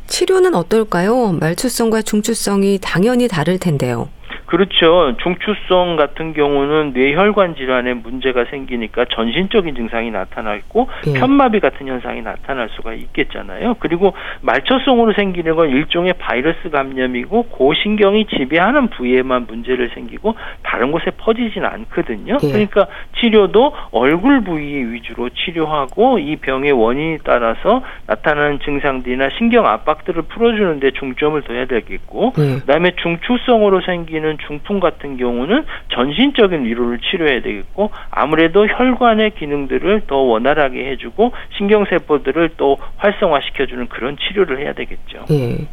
치료는 0.06 0.54
어떨까요? 0.54 1.32
말초성과 1.40 2.02
중추성이 2.02 2.78
당연히 2.82 3.28
다를 3.28 3.58
텐데요. 3.58 4.08
그렇죠. 4.52 5.16
중추성 5.22 5.96
같은 5.96 6.34
경우는 6.34 6.92
뇌혈관 6.92 7.54
질환에 7.54 7.94
문제가 7.94 8.44
생기니까 8.50 9.06
전신적인 9.06 9.74
증상이 9.74 10.10
나타나고 10.10 10.90
예. 11.06 11.14
편마비 11.14 11.58
같은 11.60 11.86
현상이 11.88 12.20
나타날 12.20 12.68
수가 12.72 12.92
있겠잖아요. 12.92 13.76
그리고 13.80 14.12
말초성으로 14.42 15.14
생기는 15.14 15.56
건 15.56 15.70
일종의 15.70 16.12
바이러스 16.18 16.68
감염이고 16.70 17.44
고신경이 17.44 18.26
지배하는 18.26 18.88
부위에만 18.88 19.46
문제를 19.46 19.88
생기고 19.94 20.34
다른 20.62 20.92
곳에 20.92 21.12
퍼지진 21.16 21.64
않거든요. 21.64 22.36
예. 22.42 22.46
그러니까 22.46 22.88
치료도 23.20 23.74
얼굴 23.92 24.44
부위 24.44 24.84
위주로 24.92 25.30
치료하고 25.30 26.18
이 26.18 26.36
병의 26.36 26.72
원인에 26.72 27.16
따라서 27.24 27.82
나타나는 28.06 28.58
증상들이나 28.58 29.30
신경 29.38 29.64
압박들을 29.64 30.24
풀어주는 30.24 30.78
데 30.78 30.90
중점을 30.90 31.40
둬야 31.40 31.64
되겠고 31.64 32.34
예. 32.36 32.60
그다음에 32.60 32.90
중추성으로 32.96 33.80
생기는 33.80 34.36
중풍 34.46 34.80
같은 34.80 35.16
경우는 35.16 35.64
전신적인 35.92 36.64
위로를 36.64 36.98
치료해야 36.98 37.42
되겠고 37.42 37.90
아무래도 38.10 38.66
혈관의 38.66 39.32
기능들을 39.32 40.02
더 40.06 40.16
원활하게 40.16 40.90
해주고 40.90 41.32
신경세포들을 41.56 42.50
또 42.56 42.78
활성화시켜주는 42.96 43.88
그런 43.88 44.16
치료를 44.16 44.60
해야 44.60 44.72
되겠죠. 44.72 45.26
예. 45.30 45.66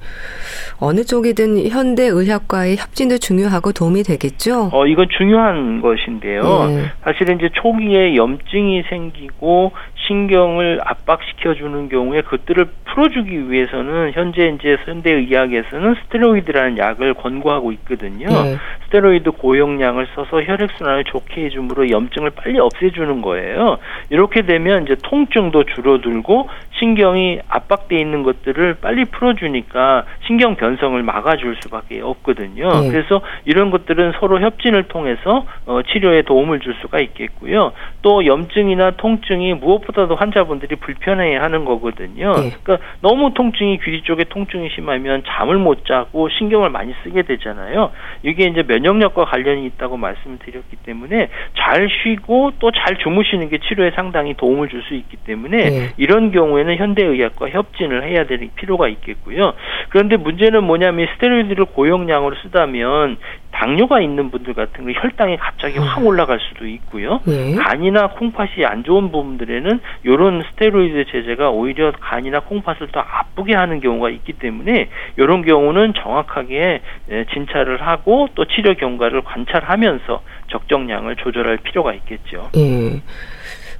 어느 0.79 1.03
쪽이든 1.03 1.69
현대 1.69 2.03
의학과의 2.03 2.77
협진도 2.77 3.17
중요하고 3.17 3.73
도움이 3.73 4.03
되겠죠. 4.03 4.69
어 4.71 4.87
이건 4.87 5.07
중요한 5.17 5.81
것인데요. 5.81 6.67
예. 6.69 6.91
사실은 7.03 7.37
이제 7.37 7.49
초기에 7.53 8.15
염증이 8.15 8.83
생기고 8.89 9.73
신경을 10.09 10.79
압박시켜 10.83 11.53
주는 11.53 11.87
경우에 11.87 12.21
그것들을 12.21 12.65
풀어주기 12.85 13.51
위해서는 13.51 14.11
현재 14.13 14.47
이제 14.47 14.75
현대 14.83 15.13
의학에서는 15.13 15.95
스테로이드라는 16.03 16.77
약을 16.79 17.13
권고하고 17.13 17.71
있거든요. 17.73 18.27
네. 18.27 18.57
스테로이드 18.85 19.31
고용량을 19.31 20.07
써서 20.15 20.41
혈액 20.41 20.71
순환을 20.71 21.03
좋게 21.05 21.45
해줌으로 21.45 21.91
염증을 21.91 22.31
빨리 22.31 22.59
없애주는 22.59 23.21
거예요. 23.21 23.77
이렇게 24.09 24.41
되면 24.41 24.83
이제 24.83 24.95
통증도 25.03 25.65
줄어들고 25.65 26.49
신경이 26.79 27.39
압박돼 27.47 27.99
있는 27.99 28.23
것들을 28.23 28.77
빨리 28.81 29.05
풀어주니까 29.05 30.05
신경 30.25 30.55
변성을 30.55 31.01
막아줄 31.03 31.57
수밖에 31.61 32.01
없거든요. 32.01 32.81
네. 32.81 32.91
그래서 32.91 33.21
이런 33.45 33.69
것들은 33.69 34.13
서로 34.19 34.39
협진을 34.39 34.83
통해서 34.83 35.45
어, 35.67 35.81
치료에 35.83 36.23
도움을 36.23 36.61
줄 36.61 36.73
수가 36.81 36.99
있겠고요. 36.99 37.73
또 38.01 38.25
염증이나 38.25 38.91
통증이 38.91 39.53
무엇보다 39.53 39.98
도 40.07 40.15
환자분들이 40.15 40.75
불편해하는 40.77 41.65
거거든요. 41.65 42.31
네. 42.31 42.51
그러니까 42.63 42.79
너무 43.01 43.33
통증이 43.33 43.79
귀 43.83 44.01
쪽에 44.01 44.23
통증이 44.23 44.69
심하면 44.73 45.23
잠을 45.27 45.57
못 45.57 45.85
자고 45.85 46.29
신경을 46.29 46.69
많이 46.69 46.93
쓰게 47.03 47.23
되잖아요. 47.23 47.91
이게 48.23 48.45
이제 48.45 48.63
면역력과 48.63 49.25
관련이 49.25 49.65
있다고 49.65 49.97
말씀을 49.97 50.39
드렸기 50.39 50.77
때문에 50.77 51.29
잘 51.55 51.87
쉬고 52.03 52.53
또 52.59 52.71
잘 52.71 52.97
주무시는 52.97 53.49
게 53.49 53.57
치료에 53.59 53.91
상당히 53.91 54.33
도움을 54.33 54.69
줄 54.69 54.79
수 54.79 54.93
있기 54.95 55.17
때문에 55.17 55.57
네. 55.57 55.89
이런 55.97 56.31
경우에는 56.31 56.77
현대의학과 56.77 57.49
협진을 57.49 58.03
해야 58.03 58.25
될 58.25 58.39
필요가 58.55 58.87
있겠고요. 58.87 59.53
그런데 59.89 60.15
문제는 60.15 60.63
뭐냐면 60.63 61.07
스테로이드를 61.15 61.65
고용량으로 61.65 62.35
쓰다면 62.41 63.17
당뇨가 63.51 63.99
있는 64.01 64.31
분들 64.31 64.53
같은 64.53 64.85
거 64.85 64.91
혈당이 64.91 65.37
갑자기 65.37 65.79
확 65.79 66.05
올라갈 66.05 66.39
수도 66.39 66.67
있고요. 66.67 67.19
네. 67.25 67.55
간이나 67.55 68.07
콩팥이 68.07 68.65
안 68.65 68.83
좋은 68.83 69.11
부분들에는 69.11 69.79
이런 70.03 70.43
스테로이드 70.51 71.11
제제가 71.11 71.49
오히려 71.49 71.91
간이나 71.91 72.41
콩팥을 72.41 72.89
더 72.91 72.99
아프게 72.99 73.55
하는 73.55 73.79
경우가 73.79 74.09
있기 74.11 74.33
때문에 74.33 74.89
이런 75.17 75.43
경우는 75.43 75.93
정확하게 75.95 76.81
예, 77.11 77.25
진찰을 77.33 77.81
하고 77.81 78.29
또 78.35 78.45
치료 78.45 78.75
경과를 78.75 79.21
관찰하면서 79.23 80.21
적정량을 80.51 81.15
조절할 81.17 81.57
필요가 81.57 81.93
있겠죠. 81.93 82.49
네. 82.53 83.01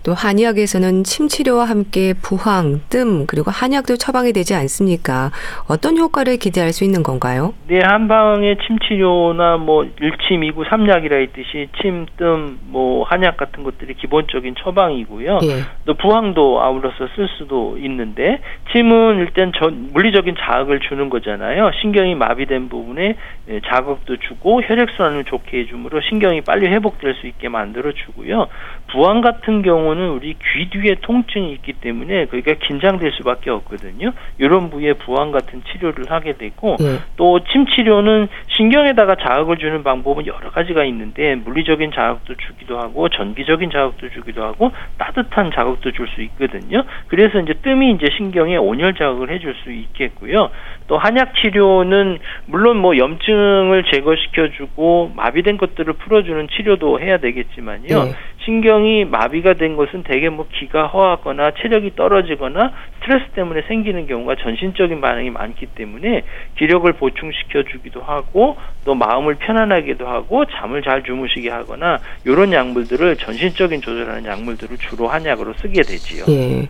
또 0.10 0.16
한의학에서는 0.16 1.04
침치료와 1.04 1.66
함께 1.66 2.16
부황, 2.20 2.82
뜸 2.90 3.28
그리고 3.28 3.52
한약도 3.52 3.98
처방이 3.98 4.34
되지 4.34 4.56
않습니까? 4.56 5.30
어떤 5.68 6.00
효과를 6.00 6.38
기대할 6.38 6.74
수 6.74 6.84
있는 6.84 7.04
건가요? 7.04 7.54
네, 7.68 7.80
한방의 7.80 8.58
침치료나 8.66 9.58
뭐 9.58 9.88
일침, 10.02 10.44
이구, 10.44 10.66
삼약이라 10.68 11.16
했듯이 11.18 11.68
침, 11.80 12.08
뜸, 12.18 12.58
뭐 12.70 13.04
한약 13.04 13.38
같은 13.38 13.62
것들이 13.62 13.94
기본적인 13.94 14.56
처방이고요. 14.58 15.42
예. 15.44 15.62
또 15.86 15.94
부황도 15.94 16.60
아울러서 16.60 17.10
쓸 17.16 17.28
수도 17.38 17.78
있는데 17.78 18.42
침은 18.72 19.20
일단 19.20 19.52
전 19.60 19.92
물리적인 19.94 20.38
자극을 20.40 20.80
주는 20.80 21.12
거잖아요. 21.12 21.70
신경이 21.82 22.16
마비된 22.16 22.70
부분에 22.70 23.16
예, 23.50 23.62
자극도 23.68 24.18
주고 24.18 24.64
혈액순환을 24.64 25.26
좋게 25.26 25.60
해주므로 25.60 26.02
신경이 26.02 26.42
빨리 26.42 26.66
회복될 26.66 27.14
수 27.14 27.28
있게 27.28 27.48
만들어 27.48 27.92
주고요. 27.92 28.48
부황 28.92 29.22
같은 29.22 29.62
경우는 29.62 30.10
우리 30.10 30.36
귀 30.36 30.70
뒤에 30.70 30.96
통증이 31.02 31.54
있기 31.54 31.74
때문에 31.74 32.26
그러니까 32.26 32.56
긴장될 32.56 33.12
수밖에 33.14 33.50
없거든요. 33.50 34.12
이런 34.38 34.70
부위에 34.70 34.94
부황 34.94 35.32
같은 35.32 35.62
치료를 35.72 36.12
하게 36.12 36.34
되고 36.34 36.76
네. 36.80 37.00
또침 37.16 37.66
치료는 37.68 38.28
신경에다가 38.48 39.16
자극을 39.16 39.58
주는 39.58 39.84
방법은 39.84 40.28
여러 40.28 40.52
가지가 40.52 40.84
있는데 40.86 41.36
물리적인 41.36 41.92
자극도 41.92 42.36
주기도 42.36 42.80
하고 42.80 43.08
전기적인 43.10 43.70
자극도 43.72 44.10
주기도 44.10 44.44
하고 44.44 44.72
따뜻한 44.98 45.52
자극도 45.54 45.92
줄 45.92 46.10
수 46.10 46.22
있거든요. 46.24 46.84
그래서 47.08 47.40
이제 47.40 47.54
뜸이 47.54 47.92
이제 47.92 48.08
신경에 48.18 48.58
온열 48.58 48.94
자극을 48.96 49.30
해줄 49.30 49.56
수 49.64 49.72
있겠고요. 49.72 50.50
또 50.88 50.98
한약 50.98 51.36
치료는 51.36 52.20
물론 52.48 52.78
뭐 52.78 52.98
염증을 52.98 53.84
제거시켜주고 53.92 55.14
마비된 55.16 55.58
것들을 55.58 55.94
풀어주는 55.94 56.48
치료도 56.50 57.00
해야 57.00 57.18
되겠지만요. 57.18 58.04
네. 58.06 58.14
신경이 58.50 59.06
마비가 59.06 59.54
된 59.54 59.76
것은 59.76 60.02
대개 60.02 60.28
뭐 60.28 60.48
기가 60.52 60.88
허하거나 60.88 61.52
체력이 61.62 61.96
떨어지거나 61.96 62.74
스트레스 62.96 63.30
때문에 63.36 63.62
생기는 63.68 64.08
경우가 64.08 64.38
전신적인 64.42 65.02
반응이 65.02 65.30
많기 65.30 65.68
때문에 65.68 66.24
기력을 66.58 66.92
보충시켜 66.94 67.62
주기도 67.72 68.02
하고 68.02 68.58
또 68.86 68.96
마음을 68.96 69.36
편안하게도 69.36 70.08
하고 70.08 70.46
잠을 70.46 70.82
잘 70.82 71.04
주무시게 71.04 71.52
하거나 71.52 72.00
이런 72.26 72.52
약물들을 72.52 73.18
전신적인 73.18 73.82
조절하는 73.82 74.26
약물들을 74.26 74.78
주로 74.80 75.08
한약으로 75.08 75.54
쓰게 75.54 75.84
되지요. 75.84 76.26
예. 76.30 76.68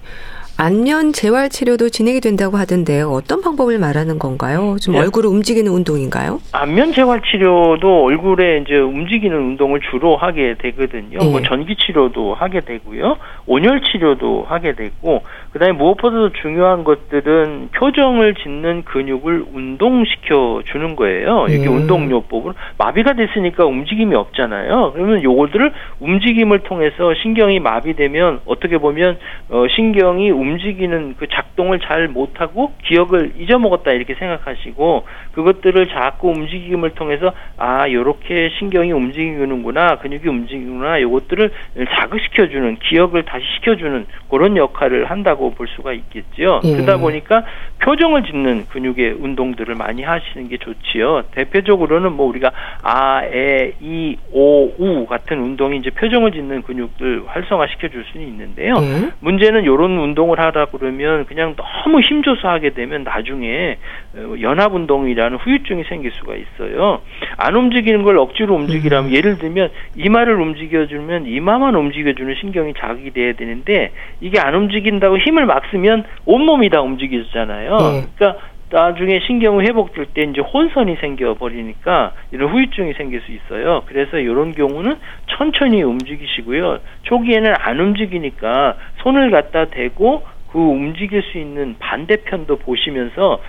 안면 0.62 1.14
재활 1.14 1.48
치료도 1.48 1.88
진행이 1.88 2.20
된다고 2.20 2.58
하던데 2.58 3.02
어떤 3.02 3.40
방법을 3.40 3.80
말하는 3.80 4.20
건가요? 4.20 4.76
좀 4.82 4.94
네. 4.96 5.00
얼굴을 5.00 5.30
움직이는 5.30 5.72
운동인가요? 5.72 6.42
안면 6.52 6.92
재활 6.92 7.22
치료도 7.22 8.04
얼굴에 8.04 8.66
이제 8.66 8.76
움직이는 8.76 9.38
운동을 9.38 9.80
주로 9.90 10.18
하게 10.18 10.56
되거든요. 10.60 11.18
네. 11.18 11.32
뭐 11.32 11.42
전기 11.44 11.78
치료도 11.78 12.34
하게 12.34 12.60
되고요. 12.60 13.16
온열 13.48 13.84
치료도 13.84 14.48
하게 14.50 14.76
되고 14.76 15.24
그다음에 15.54 15.72
무엇보다도 15.78 16.34
중요한 16.42 16.84
것들은 16.84 17.70
표정을 17.76 18.36
짓는 18.36 18.84
근육을 18.84 19.46
운동시켜 19.54 20.64
주는 20.66 20.98
거예요. 20.98 21.46
이게 21.48 21.60
네. 21.60 21.68
운동요법으로 21.70 22.54
마비가 22.78 23.14
됐으니까 23.14 23.66
움직임이 23.66 24.14
없잖아요. 24.14 24.92
그러면 24.94 25.24
요거들을 25.24 25.72
움직임을 26.02 26.60
통해서 26.64 27.14
신경이 27.24 27.62
마비되면 27.62 28.42
어떻게 28.46 28.78
보면 28.78 29.18
어 29.52 29.64
신경이 29.74 30.32
움 30.32 30.49
직이는 30.58 31.16
그 31.18 31.28
작동을 31.28 31.80
잘 31.80 32.08
못하고 32.08 32.74
기억을 32.86 33.34
잊어먹었다 33.38 33.92
이렇게 33.92 34.16
생각하시고 34.16 35.06
그것들을 35.34 35.88
자꾸 35.90 36.30
움직임을 36.30 36.92
통해서 36.92 37.34
아 37.58 37.90
요렇게 37.90 38.50
신경이 38.58 38.92
움직이는구나 38.92 39.98
근육이 39.98 40.28
움직이구나 40.28 41.02
요것들을 41.02 41.52
자극시켜주는 41.90 42.78
기억을 42.80 43.24
다시 43.24 43.46
시켜주는 43.56 44.06
그런 44.30 44.58
역할을 44.58 45.10
한다고 45.10 45.52
볼 45.52 45.68
수가 45.68 45.94
있겠지요. 45.94 46.62
예. 46.64 46.74
그러다 46.74 46.98
보니까 46.98 47.44
표정을 47.80 48.24
짓는 48.24 48.68
근육의 48.68 49.18
운동들을 49.20 49.76
많이 49.76 50.04
하시는 50.04 50.48
게 50.48 50.58
좋지요. 50.58 51.24
대표적으로는 51.32 52.14
뭐 52.14 52.28
우리가 52.28 52.52
아, 52.82 53.24
에, 53.26 53.74
이, 53.80 54.18
오, 54.32 54.72
우 54.78 55.06
같은 55.08 55.40
운동이 55.40 55.78
이제 55.78 55.90
표정을 55.90 56.32
짓는 56.32 56.62
근육들 56.64 57.24
활성화시켜 57.28 57.90
줄 57.90 58.06
수는 58.12 58.28
있는데요. 58.28 58.76
예. 58.82 59.10
문제는 59.20 59.64
이런 59.64 59.98
운동을 59.98 60.39
하다 60.40 60.68
그러면 60.72 61.26
그냥 61.26 61.56
너무 61.56 62.02
힘줘서 62.02 62.48
하게 62.48 62.72
되면 62.72 63.04
나중에 63.04 63.78
어, 64.16 64.36
연합 64.42 64.74
운동이라는 64.74 65.38
후유증이 65.38 65.84
생길 65.84 66.12
수가 66.12 66.36
있어요. 66.36 67.02
안 67.38 67.56
움직이는 67.56 68.04
걸 68.04 68.18
억지로 68.18 68.56
움직이라면 68.56 69.12
음. 69.12 69.16
예를 69.16 69.38
들면 69.38 69.70
이마를 69.96 70.40
움직여주면 70.40 71.28
이마만 71.28 71.76
움직여주는 71.76 72.36
신경이 72.36 72.74
자극이 72.78 73.12
돼야 73.12 73.34
되는데 73.34 73.92
이게 74.22 74.40
안 74.40 74.56
움직인다고 74.56 75.18
힘을 75.18 75.46
막 75.46 75.64
쓰면 75.72 76.04
온몸이 76.26 76.70
다 76.70 76.82
움직이잖아요. 76.82 77.78
네. 77.78 78.06
그러니까 78.16 78.40
나중에 78.72 79.20
신경이 79.26 79.66
회복될 79.66 80.08
때 80.14 80.24
이제 80.24 80.42
혼선이 80.42 80.98
생겨 81.02 81.34
버리니까 81.34 82.14
이런 82.32 82.52
후유증이 82.52 82.94
생길 82.94 83.22
수 83.22 83.32
있어요. 83.32 83.84
그래서 83.88 84.18
이런 84.18 84.54
경우는 84.54 84.96
천천히 85.28 85.82
움직이시고요. 85.82 86.80
초기에는 87.04 87.54
안 87.58 87.80
움직이니까 87.80 88.76
손을 88.98 89.32
갖다 89.32 89.66
대고 89.66 90.24
그 90.52 90.60
움직일 90.60 91.22
수 91.24 91.38
있는 91.38 91.76
반대편도 91.80 92.58
보시면서 92.58 93.42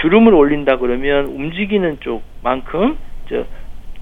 주름을 0.00 0.34
올린다 0.34 0.76
그러면 0.76 1.26
움직이는 1.26 1.98
쪽만큼 2.00 2.96
저 3.28 3.44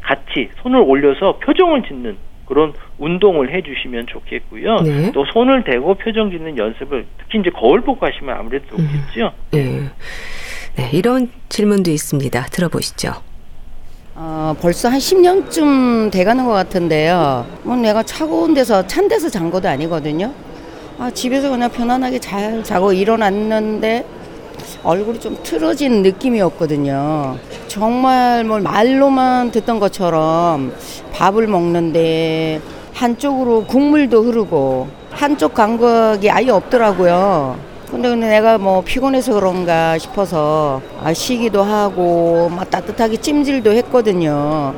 같이 0.03 0.51
손을 0.63 0.81
올려서 0.81 1.39
표정을 1.39 1.83
짓는 1.83 2.17
그런 2.47 2.73
운동을 2.99 3.53
해주시면 3.55 4.07
좋겠고요. 4.09 4.77
네. 4.79 5.13
또 5.13 5.25
손을 5.27 5.63
대고 5.63 5.95
표정 5.95 6.31
짓는 6.33 6.59
연습을 6.59 7.07
특히 7.19 7.39
이제 7.39 7.51
거울 7.51 7.81
보고 7.83 8.05
하시면 8.05 8.37
아무래도 8.37 8.67
좋겠죠. 8.77 9.33
음. 9.37 9.51
네. 9.53 9.89
네, 10.77 10.91
이런 10.93 11.31
질문도 11.49 11.91
있습니다. 11.91 12.47
들어보시죠. 12.51 13.15
어, 14.15 14.55
벌써 14.61 14.89
한 14.89 14.99
10년쯤 14.99 16.11
돼가는 16.11 16.45
것 16.45 16.53
같은데요. 16.53 17.47
뭐 17.63 17.77
내가 17.77 18.03
차가운 18.03 18.55
데서 18.55 18.87
찬 18.87 19.09
데서 19.09 19.29
잔 19.29 19.51
것도 19.51 19.69
아니거든요. 19.69 20.33
아, 20.99 21.11
집에서 21.11 21.49
그냥 21.51 21.71
편안하게 21.71 22.19
잘 22.19 22.63
자고 22.63 22.93
일어났는데 22.93 24.05
얼굴이 24.83 25.21
좀 25.21 25.39
틀어진 25.43 26.03
느낌이었거든요. 26.03 27.39
정말 27.69 28.45
뭐 28.45 28.59
말로만 28.59 29.51
듣던 29.51 29.81
것처럼 29.81 30.75
밥을 31.13 31.47
먹는데 31.47 32.61
한쪽으로 32.93 33.65
국물도 33.65 34.23
흐르고 34.25 34.89
한쪽 35.11 35.55
감각이 35.55 36.31
아예 36.31 36.51
없더라고요. 36.51 37.70
근데 37.91 38.09
근데 38.09 38.29
내가 38.29 38.57
뭐 38.57 38.83
피곤해서 38.83 39.35
그런가 39.35 39.99
싶어서 39.99 40.81
아, 41.03 41.13
쉬기도 41.13 41.63
하고 41.65 42.49
막 42.49 42.71
따뜻하게 42.71 43.17
찜질도 43.17 43.73
했거든요. 43.73 44.75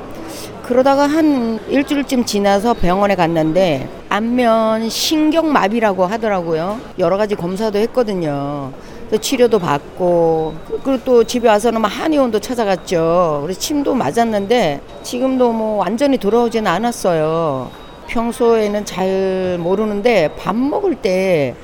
그러다가 0.63 1.07
한 1.07 1.61
일주일쯤 1.69 2.25
지나서 2.25 2.73
병원에 2.73 3.15
갔는데 3.15 3.87
안면 4.09 4.89
신경마비라고 4.89 6.07
하더라고요. 6.07 6.81
여러 6.99 7.19
가지 7.19 7.35
검사도 7.35 7.79
했거든요. 7.81 8.73
또 9.11 9.19
치료도 9.19 9.59
받고 9.59 10.55
그리고 10.83 11.05
또 11.05 11.23
집에 11.23 11.49
와서는 11.49 11.83
막 11.83 11.89
한의원도 11.89 12.41
찾아갔죠. 12.41 13.41
그래서 13.43 13.61
침도 13.61 13.95
맞았는데 13.95 14.81
지금도 15.03 15.53
뭐 15.53 15.77
완전히 15.77 16.17
돌아오지는 16.17 16.71
않았어요. 16.71 17.71
평소에는 18.07 18.87
잘 18.87 19.59
모르는데 19.61 20.35
밥 20.39 20.57
먹을 20.57 20.95
때 20.95 21.55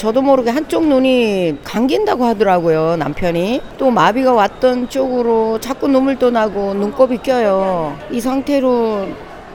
저도 0.00 0.22
모르게 0.22 0.48
한쪽 0.48 0.86
눈이 0.86 1.58
감긴다고 1.62 2.24
하더라고요 2.24 2.96
남편이 2.96 3.60
또 3.76 3.90
마비가 3.90 4.32
왔던 4.32 4.88
쪽으로 4.88 5.60
자꾸 5.60 5.88
눈물도 5.88 6.30
나고 6.30 6.72
눈곱이 6.72 7.18
껴요 7.18 7.98
이 8.10 8.18
상태로 8.18 9.08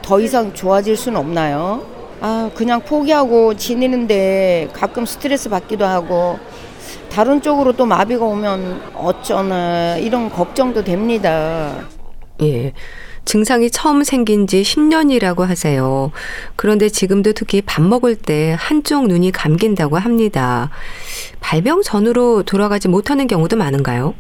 더 0.04 0.20
이상 0.20 0.54
좋아질 0.54 0.96
수는 0.98 1.20
없나요? 1.20 1.84
아 2.22 2.52
그냥 2.54 2.80
포기하고 2.82 3.56
지내는데 3.56 4.70
가끔 4.72 5.08
스트레스 5.08 5.50
받기도 5.50 5.84
하고 5.84 6.38
다른 7.12 7.42
쪽으로 7.42 7.74
또 7.74 7.88
마비가 7.88 8.24
오면 8.26 8.92
어쩌나 8.94 9.98
이런 9.98 10.30
걱정도 10.30 10.84
됩니다. 10.84 11.72
예. 12.44 12.72
증상이 13.26 13.70
처음 13.70 14.04
생긴 14.04 14.48
지 14.48 14.62
10년이라고 14.62 15.46
하세요. 15.46 16.12
그런데 16.56 16.90
지금도 16.90 17.34
특히 17.34 17.62
밥 17.62 17.82
먹을 17.84 18.16
때 18.16 18.56
한쪽 18.58 19.08
눈이 19.08 19.32
감긴다고 19.32 19.98
합니다. 19.98 20.70
발병 21.42 21.82
전으로 21.82 22.44
돌아가지 22.44 22.88
못하는 22.88 23.28
경우도 23.28 23.58
많은가요? 23.58 24.14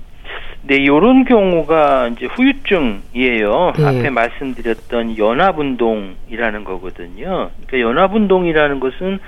네, 0.68 0.78
이런 0.78 1.26
경우가 1.26 2.08
이제 2.08 2.26
후유증이에요. 2.26 3.74
예. 3.78 3.86
앞에 3.86 4.10
말씀드렸던 4.10 5.18
연합운동이라는 5.18 6.64
거거든요. 6.64 7.52
그러니까 7.68 7.80
연합운동이라는 7.80 8.80
것은 8.80 9.20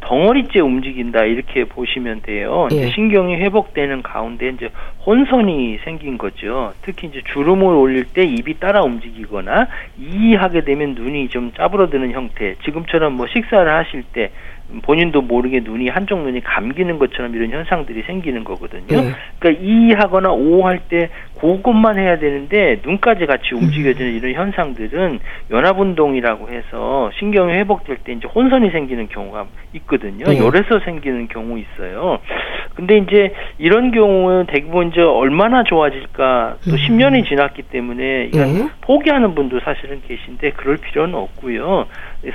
덩어리째 0.00 0.60
움직인다 0.60 1.24
이렇게 1.24 1.64
보시면 1.64 2.22
돼요. 2.22 2.68
예. 2.72 2.88
신경이 2.88 3.36
회복되는 3.36 4.02
가운데 4.02 4.48
이제 4.48 4.70
혼선이 5.06 5.78
생긴 5.84 6.18
거죠. 6.18 6.72
특히 6.82 7.08
이제 7.08 7.22
주름을 7.32 7.64
올릴 7.64 8.04
때 8.04 8.24
입이 8.24 8.58
따라 8.58 8.82
움직이거나 8.82 9.68
이하게 9.98 10.62
되면 10.62 10.94
눈이 10.94 11.28
좀 11.28 11.52
짜부러드는 11.56 12.12
형태. 12.12 12.56
지금처럼 12.64 13.14
뭐 13.14 13.26
식사를 13.28 13.72
하실 13.72 14.02
때 14.12 14.30
본인도 14.82 15.22
모르게 15.22 15.60
눈이 15.60 15.88
한쪽 15.88 16.20
눈이 16.22 16.42
감기는 16.42 16.98
것처럼 16.98 17.34
이런 17.34 17.50
현상들이 17.50 18.02
생기는 18.02 18.44
거거든요. 18.44 18.86
네. 18.86 19.12
그러니까 19.38 19.64
이하거나 19.64 20.30
오할 20.30 20.80
때 20.88 21.08
그것만 21.40 21.98
해야 21.98 22.18
되는데 22.18 22.80
눈까지 22.84 23.26
같이 23.26 23.54
움직여지는 23.54 24.14
이런 24.14 24.34
현상들은 24.34 25.20
연합운동이라고 25.50 26.48
해서 26.50 27.10
신경이 27.18 27.52
회복될 27.54 27.98
때 28.04 28.12
이제 28.12 28.26
혼선이 28.26 28.70
생기는 28.70 29.08
경우가 29.08 29.46
있거든요. 29.74 30.26
네. 30.26 30.38
열에서 30.38 30.80
생기는 30.80 31.28
경우 31.28 31.58
있어요. 31.58 32.18
근데 32.74 32.98
이제 32.98 33.32
이런 33.58 33.90
경우는 33.90 34.46
대부분 34.46 34.88
이제 34.88 35.00
얼마나 35.00 35.64
좋아질까 35.64 36.56
또 36.64 36.70
음. 36.70 36.76
10년이 36.76 37.26
지났기 37.26 37.62
때문에 37.62 38.26
이건 38.26 38.54
네. 38.54 38.68
포기하는 38.82 39.34
분도 39.34 39.60
사실은 39.60 40.00
계신데 40.06 40.50
그럴 40.52 40.76
필요는 40.76 41.14
없고요. 41.14 41.86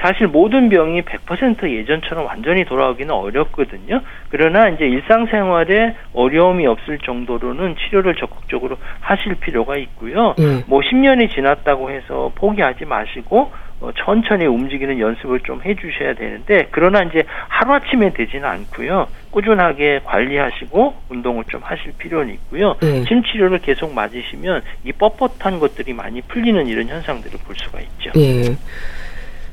사실 0.02 0.28
모든 0.28 0.70
병이 0.70 1.02
100% 1.02 1.70
예전처럼 1.70 2.26
완전히 2.26 2.64
돌아오기는 2.64 3.14
어렵거든요. 3.14 4.02
그러나 4.30 4.70
이제 4.70 4.86
일상생활에 4.86 5.96
어려움이 6.14 6.66
없을 6.68 7.00
정도로는 7.00 7.76
치료를 7.76 8.16
적극적으로 8.16 8.78
하실 9.02 9.36
필요가 9.36 9.76
있고요. 9.78 10.36
음. 10.40 10.64
뭐 10.68 10.80
10년이 10.80 11.34
지났다고 11.34 11.92
해서 11.92 12.32
포기하지 12.36 12.86
마시고 12.86 13.52
어, 13.82 13.92
천천히 13.98 14.46
움직이는 14.46 14.98
연습을 14.98 15.42
좀 15.42 15.62
해주셔야 15.64 16.14
되는데 16.14 16.68
그러나 16.72 17.04
이제 17.04 17.24
하루 17.50 17.74
아침에 17.74 18.14
되지는 18.14 18.48
않고요. 18.48 19.08
꾸준하게 19.32 20.02
관리하시고 20.06 20.94
운동을 21.10 21.44
좀 21.50 21.60
하실 21.62 21.92
필요는 21.98 22.34
있고요. 22.36 22.78
네. 22.82 23.04
침 23.04 23.22
치료를 23.22 23.60
계속 23.60 23.94
맞으시면 23.94 24.62
이 24.86 24.94
뻣뻣한 24.94 25.60
것들이 25.60 25.92
많이 25.92 26.22
풀리는 26.22 26.66
이런 26.68 26.88
현상들을 26.88 27.40
볼 27.46 27.56
수가 27.58 27.82
있죠. 27.82 28.12
네. 28.16 28.56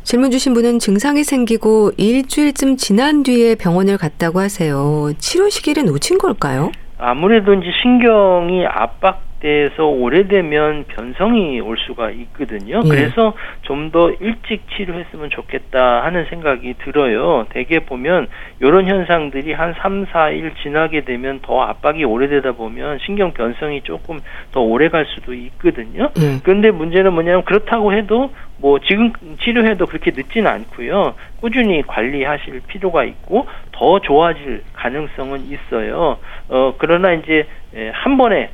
질문 0.03 0.31
주신 0.31 0.55
분은 0.55 0.79
증상이 0.79 1.23
생기고 1.25 1.93
일주일쯤 1.97 2.77
지난 2.77 3.23
뒤에 3.23 3.55
병원을 3.55 3.97
갔다고 3.97 4.41
하세요. 4.41 5.13
치료 5.19 5.49
시기를 5.49 5.85
놓친 5.85 6.19
걸까요? 6.19 6.73
아무래도 6.99 7.55
이제 7.55 7.67
신경이 7.83 8.67
압박 8.67 9.30
돼서 9.41 9.87
오래되면 9.87 10.85
변성이 10.89 11.61
올 11.61 11.77
수가 11.79 12.11
있거든요. 12.11 12.81
예. 12.85 12.89
그래서 12.89 13.35
좀 13.63 13.91
더 13.91 14.11
일찍 14.21 14.69
치료했으면 14.71 15.31
좋겠다 15.31 16.05
하는 16.05 16.25
생각이 16.27 16.75
들어요. 16.85 17.47
대개 17.51 17.81
보면 17.81 18.29
이런 18.61 18.87
현상들이 18.87 19.53
한 19.53 19.75
3, 19.75 20.07
4일 20.07 20.53
지나게 20.63 21.01
되면 21.03 21.41
더 21.43 21.63
압박이 21.63 22.05
오래되다 22.05 22.53
보면 22.53 22.99
신경 23.05 23.33
변성이 23.33 23.83
조금 23.83 24.21
더 24.53 24.61
오래 24.61 24.89
갈 24.89 25.07
수도 25.07 25.35
있거든요. 25.35 26.11
예. 26.21 26.41
그런데 26.43 26.71
문제는 26.71 27.13
뭐냐면 27.13 27.45
그렇다고 27.45 27.93
해도 27.93 28.33
뭐 28.59 28.79
지금 28.81 29.13
치료해도 29.43 29.87
그렇게 29.87 30.11
늦지는 30.15 30.47
않고요. 30.51 31.15
꾸준히 31.41 31.83
관리하실 31.83 32.61
필요가 32.67 33.05
있고 33.05 33.47
더 33.73 34.01
좋아질 34.01 34.63
가능성은 34.75 35.47
있어요. 35.47 36.19
어 36.49 36.75
그러나 36.79 37.13
이제 37.13 37.47
예, 37.75 37.91
한 37.95 38.17
번에 38.17 38.51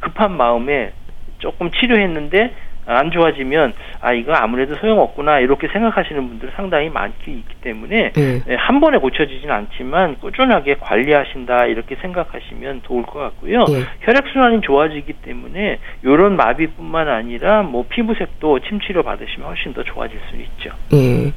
급한 0.00 0.36
마음에 0.36 0.92
조금 1.38 1.70
치료했는데 1.70 2.52
안 2.86 3.10
좋아지면 3.10 3.72
아 4.00 4.12
이거 4.12 4.32
아무래도 4.34 4.74
소용없구나 4.76 5.38
이렇게 5.40 5.68
생각하시는 5.68 6.28
분들 6.28 6.52
상당히 6.56 6.88
많기 6.88 7.30
있기 7.30 7.54
때문에 7.60 8.12
네. 8.12 8.42
예, 8.48 8.54
한 8.54 8.80
번에 8.80 8.98
고쳐지진 8.98 9.50
않지만 9.50 10.16
꾸준하게 10.16 10.76
관리하신다 10.80 11.66
이렇게 11.66 11.96
생각하시면 11.96 12.82
좋을 12.86 13.04
것 13.04 13.18
같고요. 13.20 13.64
네. 13.66 13.84
혈액 14.00 14.24
순환이 14.32 14.60
좋아지기 14.62 15.12
때문에 15.22 15.78
이런 16.02 16.36
마비뿐만 16.36 17.08
아니라 17.08 17.62
뭐 17.62 17.84
피부색도 17.88 18.60
침 18.60 18.80
치료 18.80 19.02
받으시면 19.02 19.46
훨씬 19.46 19.72
더 19.72 19.84
좋아질 19.84 20.18
수 20.30 20.36
있죠. 20.36 20.70
네. 20.90 21.32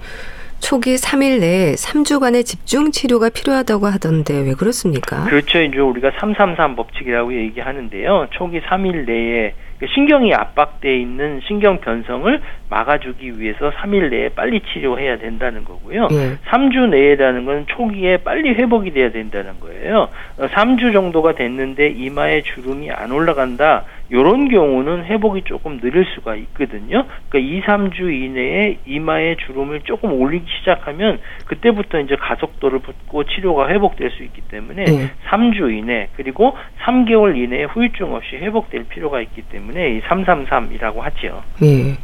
초기 0.63 0.95
3일 0.95 1.41
내에 1.41 1.73
3주간의 1.73 2.45
집중 2.45 2.91
치료가 2.91 3.27
필요하다고 3.29 3.85
하던데 3.85 4.39
왜 4.39 4.53
그렇습니까? 4.53 5.25
그렇죠. 5.25 5.61
이제 5.61 5.77
우리가 5.77 6.11
333 6.17 6.77
법칙이라고 6.77 7.33
얘기하는데요. 7.35 8.27
초기 8.31 8.61
3일 8.61 9.05
내에 9.05 9.53
그 9.79 9.87
신경이 9.93 10.33
압박돼 10.33 10.97
있는 10.97 11.41
신경 11.45 11.81
변성을 11.81 12.41
막아주기 12.69 13.41
위해서 13.41 13.71
3일 13.71 14.09
내에 14.09 14.29
빨리 14.29 14.61
치료해야 14.61 15.17
된다는 15.17 15.65
거고요. 15.65 16.07
네. 16.07 16.37
3주 16.49 16.87
내에라는 16.87 17.43
건 17.43 17.65
초기에 17.67 18.17
빨리 18.17 18.53
회복이 18.53 18.93
돼야 18.93 19.11
된다는 19.11 19.59
거예요. 19.59 20.07
3주 20.37 20.89
어, 20.89 20.91
정도가 20.93 21.35
됐는데 21.35 21.89
이마에 21.89 22.41
주름이 22.41 22.89
안 22.91 23.11
올라간다. 23.11 23.83
이런 24.09 24.49
경우는 24.49 25.05
회복이 25.05 25.43
조금 25.45 25.79
느릴 25.81 26.05
수가 26.13 26.35
있거든요. 26.35 27.05
그러니까 27.29 27.39
2, 27.39 27.61
3주 27.61 28.13
이내에 28.13 28.79
이마에 28.85 29.37
주름을 29.45 29.81
조금 29.81 30.13
올리기 30.13 30.45
시작하면 30.59 31.19
그때부터 31.45 31.99
이제 31.99 32.15
가속도를 32.15 32.79
붙고 32.79 33.23
치료가 33.25 33.69
회복될 33.69 34.11
수 34.11 34.23
있기 34.23 34.41
때문에 34.41 34.85
네. 34.85 35.11
3주 35.29 35.75
이내 35.77 36.09
그리고 36.15 36.55
3개월 36.83 37.37
이내에 37.37 37.63
후유증 37.65 38.13
없이 38.13 38.35
회복될 38.35 38.85
필요가 38.85 39.21
있기 39.21 39.41
때문에 39.43 39.95
이 39.95 40.01
333이라고 40.01 40.99
하지요. 40.99 41.43
네. 41.61 41.97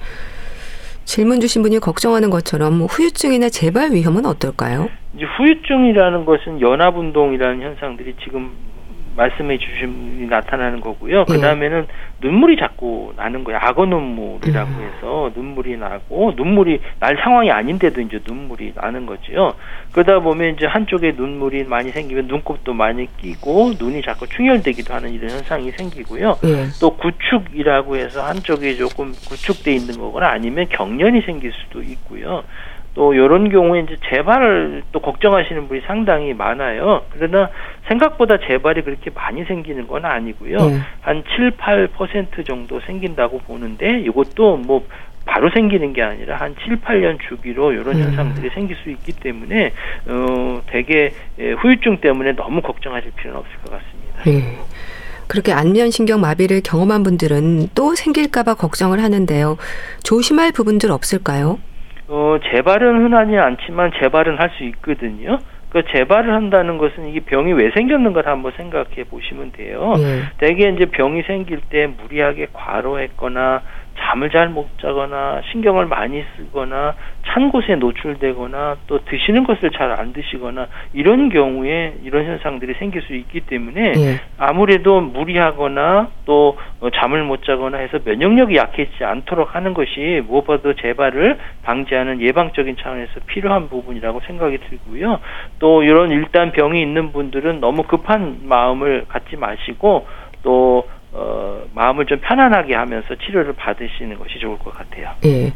질문 1.03 1.39
주신 1.39 1.63
분이 1.63 1.79
걱정하는 1.79 2.29
것처럼 2.29 2.81
후유증이나 2.81 3.49
재발 3.49 3.91
위험은 3.91 4.25
어떨까요? 4.27 4.89
이제 5.15 5.25
후유증이라는 5.25 6.23
것은 6.23 6.61
연합운동이라는 6.61 7.61
현상들이 7.61 8.15
지금 8.23 8.51
말씀해 9.19 9.57
주신 9.57 10.27
나타나는 10.29 10.79
거고요. 10.79 11.25
그 11.25 11.39
다음에는 11.39 11.87
눈물이 12.21 12.57
자꾸 12.57 13.13
나는 13.17 13.43
거예요. 13.43 13.59
악어 13.61 13.85
눈물이라고 13.85 14.69
음. 14.71 14.81
해서 14.81 15.31
눈물이 15.35 15.77
나고 15.77 16.33
눈물이 16.37 16.79
날 16.99 17.17
상황이 17.21 17.51
아닌데도 17.51 17.99
이제 18.01 18.19
눈물이 18.25 18.73
나는 18.75 19.05
거죠. 19.05 19.55
그러다 19.91 20.19
보면 20.19 20.55
이제 20.55 20.65
한쪽에 20.65 21.13
눈물이 21.17 21.65
많이 21.65 21.91
생기면 21.91 22.27
눈곱도 22.27 22.73
많이 22.73 23.07
끼고 23.17 23.73
눈이 23.77 24.01
자꾸 24.03 24.25
충혈되기도 24.27 24.93
하는 24.93 25.11
이런 25.11 25.31
현상이 25.31 25.71
생기고요. 25.71 26.37
네. 26.41 26.67
또 26.79 26.95
구축이라고 26.95 27.97
해서 27.97 28.25
한쪽이 28.25 28.77
조금 28.77 29.11
구축돼 29.11 29.73
있는 29.73 29.97
거거나 29.99 30.29
아니면 30.29 30.67
경련이 30.69 31.21
생길 31.21 31.51
수도 31.51 31.81
있고요. 31.81 32.43
또 32.99 33.13
이런 33.13 33.47
경우에 33.47 33.79
이제 33.79 33.95
재발을 34.09 34.83
또 34.91 34.99
걱정하시는 34.99 35.69
분이 35.69 35.83
상당히 35.87 36.33
많아요. 36.33 37.03
그러나 37.13 37.49
생각보다 37.87 38.37
재발이 38.45 38.81
그렇게 38.81 39.09
많이 39.09 39.45
생기는 39.45 39.87
건 39.87 40.03
아니고요. 40.03 40.57
네. 40.57 40.79
한 40.99 41.23
7, 41.37 41.51
8% 41.51 42.45
정도 42.45 42.81
생긴다고 42.81 43.37
보는데 43.47 44.01
이것도 44.01 44.57
뭐 44.57 44.85
바로 45.25 45.49
생기는 45.49 45.93
게 45.93 46.01
아니라 46.01 46.35
한 46.35 46.57
7, 46.65 46.81
8년 46.81 47.19
주기로 47.29 47.71
이런 47.71 47.95
음. 47.95 48.01
현상들이 48.01 48.49
생길 48.49 48.75
수 48.75 48.89
있기 48.89 49.13
때문에 49.13 49.71
어 50.07 50.61
되게 50.67 51.13
후유증 51.37 52.01
때문에 52.01 52.33
너무 52.33 52.61
걱정하실 52.61 53.13
필요는 53.15 53.39
없을 53.39 53.57
것 53.59 53.71
같습니다. 53.71 54.23
네. 54.25 54.57
그렇게 55.27 55.53
안면 55.53 55.91
신경 55.91 56.19
마비를 56.19 56.59
경험한 56.59 57.03
분들은 57.03 57.69
또 57.75 57.95
생길까 57.95 58.43
봐 58.43 58.55
걱정을 58.55 59.01
하는데요. 59.01 59.55
조심할 60.03 60.51
부분들 60.51 60.91
없을까요? 60.91 61.59
어, 62.09 62.37
재발은 62.51 63.03
흔하지 63.05 63.37
않지만 63.37 63.91
재발은 64.01 64.37
할 64.39 64.49
수 64.57 64.63
있거든요. 64.63 65.37
그 65.69 65.83
재발을 65.93 66.33
한다는 66.33 66.79
것은 66.79 67.07
이게 67.07 67.19
병이 67.19 67.53
왜 67.53 67.69
생겼는가 67.75 68.23
한번 68.25 68.51
생각해 68.57 69.03
보시면 69.09 69.51
돼요. 69.51 69.93
네. 69.97 70.23
대개 70.39 70.67
이제 70.67 70.85
병이 70.85 71.21
생길 71.23 71.61
때 71.69 71.85
무리하게 71.85 72.47
과로했거나 72.53 73.61
잠을 73.99 74.29
잘 74.29 74.49
못 74.49 74.67
자거나 74.79 75.41
신경을 75.51 75.85
많이 75.85 76.23
쓰거나 76.35 76.95
찬 77.27 77.51
곳에 77.51 77.75
노출되거나 77.75 78.77
또 78.87 78.99
드시는 79.05 79.43
것을 79.43 79.71
잘 79.71 79.89
안 79.89 80.13
드시거나 80.13 80.67
이런 80.93 81.29
경우에 81.29 81.95
이런 82.03 82.25
현상들이 82.25 82.75
생길 82.75 83.01
수 83.01 83.13
있기 83.15 83.41
때문에 83.41 83.93
예. 83.97 84.21
아무래도 84.37 85.01
무리하거나 85.01 86.09
또 86.25 86.57
어, 86.79 86.89
잠을 86.91 87.23
못 87.23 87.43
자거나 87.43 87.79
해서 87.79 87.99
면역력이 88.03 88.55
약해지지 88.55 89.03
않도록 89.03 89.55
하는 89.55 89.73
것이 89.73 90.21
무엇보다도 90.27 90.75
재발을 90.75 91.37
방지하는 91.63 92.21
예방적인 92.21 92.77
차원에서 92.77 93.19
필요한 93.25 93.67
부분이라고 93.69 94.21
생각이 94.27 94.59
들고요. 94.59 95.19
또 95.59 95.83
이런 95.83 96.11
일단 96.11 96.51
병이 96.51 96.79
있는 96.81 97.11
분들은 97.11 97.59
너무 97.59 97.83
급한 97.83 98.39
마음을 98.43 99.05
갖지 99.07 99.35
마시고 99.35 100.07
또 100.43 100.87
어, 101.11 101.63
마음을 101.73 102.05
좀 102.05 102.19
편안하게 102.21 102.75
하면서 102.75 103.15
치료를 103.15 103.53
받으시는 103.53 104.17
것이 104.17 104.39
좋을 104.39 104.57
것 104.59 104.73
같아요. 104.73 105.11
예. 105.25 105.53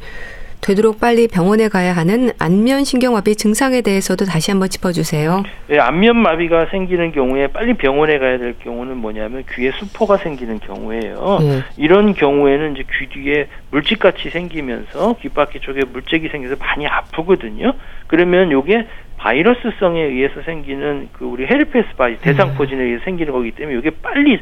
되도록 0.64 1.00
빨리 1.00 1.28
병원에 1.28 1.68
가야 1.68 1.94
하는 1.94 2.32
안면신경마비 2.40 3.36
증상에 3.36 3.82
대해서도 3.82 4.24
다시 4.26 4.50
한번 4.50 4.70
짚어주세요. 4.70 5.44
네, 5.68 5.78
안면마비가 5.78 6.68
생기는 6.68 7.12
경우에 7.12 7.48
빨리 7.48 7.74
병원에 7.74 8.18
가야 8.18 8.38
될 8.38 8.58
경우는 8.60 8.98
뭐냐면 8.98 9.44
귀에 9.54 9.72
수포가 9.72 10.18
생기는 10.18 10.60
경우예요. 10.60 11.40
네. 11.42 11.64
이런 11.78 12.14
경우에는 12.14 12.76
이제 12.76 12.84
귀 12.98 13.08
뒤에 13.08 13.48
물집같이 13.72 14.30
생기면서 14.30 15.18
귓바퀴 15.22 15.60
쪽에 15.60 15.82
물집이 15.84 16.30
생겨서 16.30 16.56
많이 16.58 16.88
아프거든요. 16.88 17.74
그러면 18.08 18.52
요게 18.52 18.88
바이러스성에 19.18 20.02
의해서 20.02 20.42
생기는 20.44 21.10
그 21.14 21.26
우리 21.26 21.46
헤르페스 21.46 21.96
바이 21.98 22.18
대상포진에 22.18 22.82
음. 22.82 22.86
의해서 22.86 23.04
생기는 23.04 23.32
거기 23.34 23.52
때문에 23.52 23.78
이게 23.80 23.90
빨리 24.02 24.40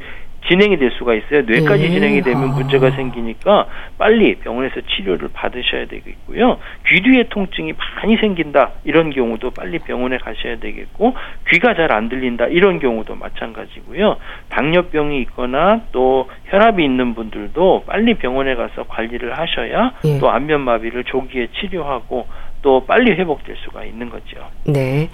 진행이 0.47 0.77
될 0.77 0.91
수가 0.97 1.13
있어요. 1.13 1.41
뇌까지 1.43 1.83
네. 1.83 1.89
진행이 1.91 2.21
되면 2.23 2.49
아. 2.49 2.53
문제가 2.53 2.91
생기니까 2.91 3.67
빨리 3.97 4.35
병원에서 4.35 4.81
치료를 4.81 5.29
받으셔야 5.33 5.85
되겠고요. 5.85 6.57
귀 6.87 7.01
뒤에 7.01 7.25
통증이 7.29 7.73
많이 7.95 8.17
생긴다 8.17 8.71
이런 8.83 9.11
경우도 9.11 9.51
빨리 9.51 9.77
병원에 9.79 10.17
가셔야 10.17 10.57
되겠고 10.57 11.15
귀가 11.49 11.75
잘 11.75 11.91
안 11.91 12.07
들린다 12.09 12.47
이런 12.47 12.79
경우도 12.79 13.15
마찬가지고요. 13.15 14.17
당뇨병이 14.49 15.19
있거나 15.23 15.81
또 15.91 16.29
혈압이 16.45 16.83
있는 16.83 17.13
분들도 17.15 17.83
빨리 17.85 18.13
병원에 18.13 18.55
가서 18.55 18.83
관리를 18.83 19.37
하셔야 19.37 19.93
네. 20.03 20.19
또 20.19 20.29
안면 20.29 20.61
마비를 20.61 21.03
조기에 21.03 21.47
치료하고 21.59 22.27
또 22.61 22.85
빨리 22.85 23.11
회복될 23.11 23.55
수가 23.57 23.83
있는 23.83 24.09
거죠. 24.09 24.37
네. 24.65 25.09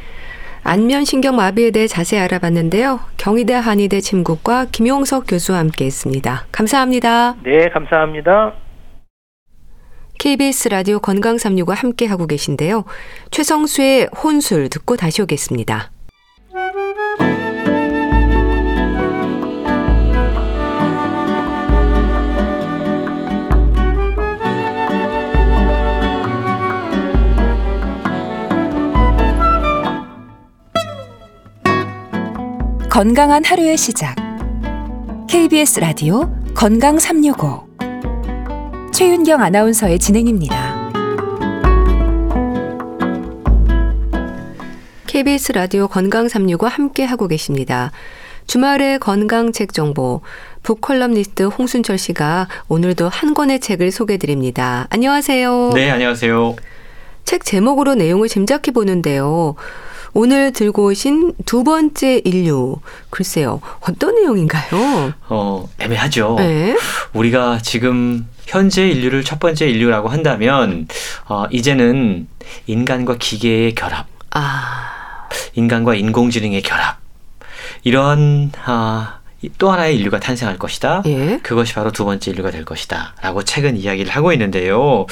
안면신경마비에 0.63 1.71
대해 1.71 1.87
자세히 1.87 2.19
알아봤는데요. 2.21 2.99
경희대 3.17 3.53
한의대 3.53 4.01
침구과 4.01 4.67
김용석 4.71 5.25
교수와 5.27 5.59
함께했습니다. 5.59 6.47
감사합니다. 6.51 7.35
네, 7.43 7.69
감사합니다. 7.69 8.53
KBS 10.19 10.69
라디오 10.69 10.99
건강 10.99 11.37
365 11.37 11.73
함께 11.73 12.05
하고 12.05 12.25
계신데요. 12.25 12.85
최성수의 13.31 14.09
혼술 14.23 14.69
듣고 14.69 14.95
다시 14.95 15.21
오겠습니다. 15.21 15.91
건강한 32.97 33.45
하루의 33.45 33.77
시작. 33.77 34.15
KBS 35.29 35.81
라디오 35.81 36.33
건강 36.55 36.97
365. 36.97 37.67
최윤경 38.91 39.39
아나운서의 39.39 39.99
진행입니다. 39.99 40.89
KBS 45.05 45.51
라디오 45.51 45.87
건강 45.87 46.27
365 46.27 46.65
함께 46.65 47.03
하고 47.03 47.27
계십니다. 47.27 47.91
주말의 48.47 48.97
건강 48.97 49.51
책 49.51 49.73
정보 49.73 50.21
북컬럼니스트 50.63 51.43
홍순철 51.43 51.99
씨가 51.99 52.47
오늘도 52.67 53.09
한 53.09 53.35
권의 53.35 53.59
책을 53.59 53.91
소개해 53.91 54.17
드립니다. 54.17 54.87
안녕하세요. 54.89 55.73
네, 55.75 55.91
안녕하세요. 55.91 56.55
책 57.25 57.45
제목으로 57.45 57.93
내용을 57.93 58.27
짐작해 58.27 58.71
보는데요. 58.71 59.53
오늘 60.19 60.51
들고 60.51 60.85
오신 60.85 61.33
두 61.45 61.63
번째 61.63 62.23
인류. 62.25 62.77
글쎄요. 63.11 63.61
어떤 63.81 64.15
내용인가요? 64.15 65.13
어, 65.29 65.69
애매하죠. 65.77 66.37
네. 66.39 66.75
우리가 67.13 67.59
지금 67.61 68.27
현재 68.47 68.87
인류를 68.89 69.23
첫 69.23 69.39
번째 69.39 69.69
인류라고 69.69 70.09
한다면, 70.09 70.87
어, 71.27 71.45
이제는 71.51 72.27
인간과 72.65 73.17
기계의 73.19 73.75
결합. 73.75 74.07
아. 74.31 75.29
인간과 75.53 75.93
인공지능의 75.93 76.63
결합. 76.63 76.97
이런, 77.83 78.51
아, 78.65 79.16
또 79.59 79.71
하나의 79.71 79.95
인류가 79.95 80.19
탄생할 80.19 80.57
것이다. 80.57 81.03
예. 81.05 81.39
그것이 81.43 81.75
바로 81.75 81.91
두 81.91 82.05
번째 82.05 82.31
인류가 82.31 82.49
될 82.49 82.65
것이다. 82.65 83.13
라고 83.21 83.43
최근 83.43 83.77
이야기를 83.77 84.11
하고 84.11 84.33
있는데요. 84.33 85.05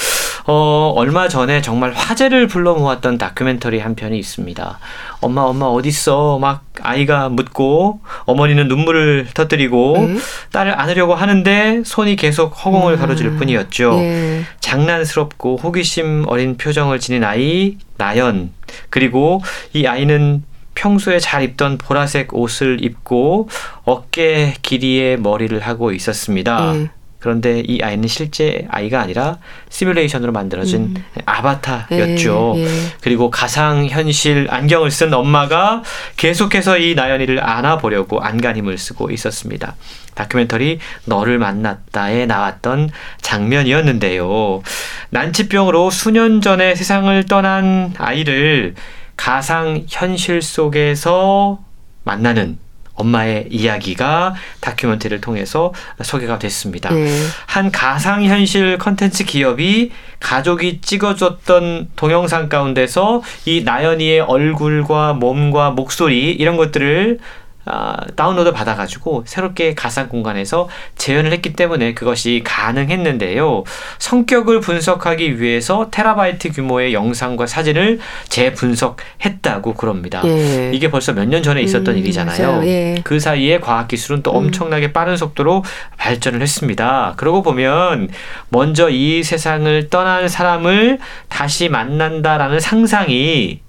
어, 0.47 0.93
얼마 0.95 1.27
전에 1.27 1.61
정말 1.61 1.91
화제를 1.93 2.47
불러 2.47 2.73
모았던 2.73 3.17
다큐멘터리 3.17 3.79
한 3.79 3.95
편이 3.95 4.17
있습니다. 4.17 4.79
엄마, 5.21 5.41
엄마, 5.41 5.67
어딨어? 5.67 6.39
막 6.39 6.65
아이가 6.81 7.29
묻고 7.29 8.01
어머니는 8.25 8.67
눈물을 8.67 9.27
터뜨리고 9.33 9.95
예. 9.99 10.15
딸을 10.51 10.79
안으려고 10.79 11.13
하는데 11.15 11.83
손이 11.85 12.15
계속 12.15 12.65
허공을 12.65 12.93
음. 12.93 12.99
가로질 12.99 13.35
뿐이었죠. 13.37 13.97
예. 13.99 14.41
장난스럽고 14.59 15.57
호기심 15.57 16.25
어린 16.27 16.57
표정을 16.57 16.99
지닌 16.99 17.23
아이, 17.23 17.77
나연. 17.97 18.51
그리고 18.89 19.41
이 19.73 19.85
아이는 19.85 20.43
평소에 20.75 21.19
잘 21.19 21.43
입던 21.43 21.77
보라색 21.77 22.33
옷을 22.33 22.83
입고 22.83 23.49
어깨 23.83 24.53
길이의 24.61 25.17
머리를 25.17 25.57
하고 25.59 25.91
있었습니다. 25.91 26.73
음. 26.73 26.89
그런데 27.25 27.63
이 27.65 27.81
아이는 27.81 28.07
실제 28.07 28.67
아이가 28.69 29.01
아니라 29.01 29.39
시뮬레이션으로 29.69 30.31
만들어진 30.31 30.93
음. 30.95 31.03
아바타였죠. 31.25 32.53
예, 32.57 32.63
예. 32.63 32.67
그리고 33.01 33.31
가상 33.31 33.87
현실 33.87 34.45
안경을 34.47 34.91
쓴 34.91 35.11
엄마가 35.11 35.81
계속해서 36.17 36.77
이 36.77 36.93
나연이를 36.93 37.43
안아보려고 37.43 38.21
안간힘을 38.21 38.77
쓰고 38.77 39.09
있었습니다. 39.09 39.75
다큐멘터리 40.13 40.77
너를 41.05 41.39
만났다에 41.39 42.27
나왔던 42.27 42.91
장면이었는데요. 43.21 44.61
난치병으로 45.09 45.89
수년 45.89 46.41
전에 46.41 46.75
세상을 46.75 47.25
떠난 47.25 47.95
아이를 47.97 48.75
가상 49.17 49.85
현실 49.87 50.41
속에서 50.41 51.59
만나는 52.03 52.57
엄마의 52.95 53.47
이야기가 53.49 54.35
다큐멘터리를 54.61 55.19
통해서 55.21 55.73
소개가 56.01 56.39
됐습니다. 56.39 56.93
네. 56.93 57.09
한 57.45 57.71
가상현실 57.71 58.77
컨텐츠 58.77 59.25
기업이 59.25 59.91
가족이 60.19 60.81
찍어줬던 60.81 61.89
동영상 61.95 62.49
가운데서 62.49 63.21
이 63.45 63.63
나연이의 63.63 64.21
얼굴과 64.21 65.13
몸과 65.13 65.71
목소리 65.71 66.31
이런 66.31 66.55
것들을 66.55 67.19
어, 67.65 67.95
다운로드 68.15 68.51
받아가지고 68.51 69.23
새롭게 69.25 69.73
가상 69.73 70.07
공간에서 70.07 70.69
재현을 70.97 71.31
했기 71.31 71.53
때문에 71.53 71.93
그것이 71.93 72.41
가능했는데요. 72.45 73.63
성격을 73.99 74.59
분석하기 74.61 75.41
위해서 75.41 75.87
테라바이트 75.91 76.51
규모의 76.51 76.93
영상과 76.93 77.47
사진을 77.47 77.99
재분석했다고 78.29 79.73
그럽니다. 79.73 80.21
예. 80.25 80.71
이게 80.73 80.89
벌써 80.89 81.13
몇 81.13 81.25
년 81.25 81.41
전에 81.41 81.61
있었던 81.63 81.95
음, 81.95 81.99
일이잖아요. 81.99 82.61
예. 82.65 83.01
그 83.03 83.19
사이에 83.19 83.59
과학 83.59 83.87
기술은 83.87 84.21
또 84.21 84.31
음. 84.31 84.37
엄청나게 84.37 84.93
빠른 84.93 85.17
속도로 85.17 85.63
발전을 85.97 86.41
했습니다. 86.41 87.13
그러고 87.17 87.41
보면 87.41 88.09
먼저 88.49 88.89
이 88.89 89.23
세상을 89.23 89.89
떠난 89.89 90.27
사람을 90.27 90.99
다시 91.29 91.67
만난다라는 91.69 92.59
상상이 92.59 93.61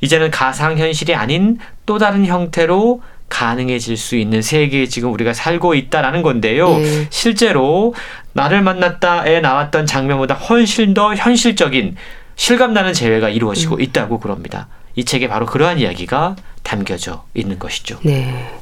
이제는 0.00 0.30
가상현실이 0.30 1.14
아닌 1.14 1.58
또 1.86 1.98
다른 1.98 2.24
형태로 2.26 3.02
가능해질 3.32 3.96
수 3.96 4.16
있는 4.16 4.42
세계에 4.42 4.86
지금 4.86 5.10
우리가 5.10 5.32
살고 5.32 5.74
있다라는 5.74 6.20
건데요. 6.20 6.68
네. 6.76 7.06
실제로 7.08 7.94
나를 8.34 8.60
만났다에 8.60 9.40
나왔던 9.40 9.86
장면보다 9.86 10.34
훨씬 10.34 10.92
더 10.92 11.14
현실적인 11.14 11.96
실감나는 12.36 12.92
재회가 12.92 13.30
이루어지고 13.30 13.76
음. 13.76 13.80
있다고 13.80 14.20
그럽니다. 14.20 14.68
이 14.96 15.04
책에 15.06 15.28
바로 15.28 15.46
그러한 15.46 15.78
이야기가 15.78 16.36
담겨져 16.62 17.24
있는 17.32 17.58
것이죠. 17.58 17.98
네. 18.02 18.52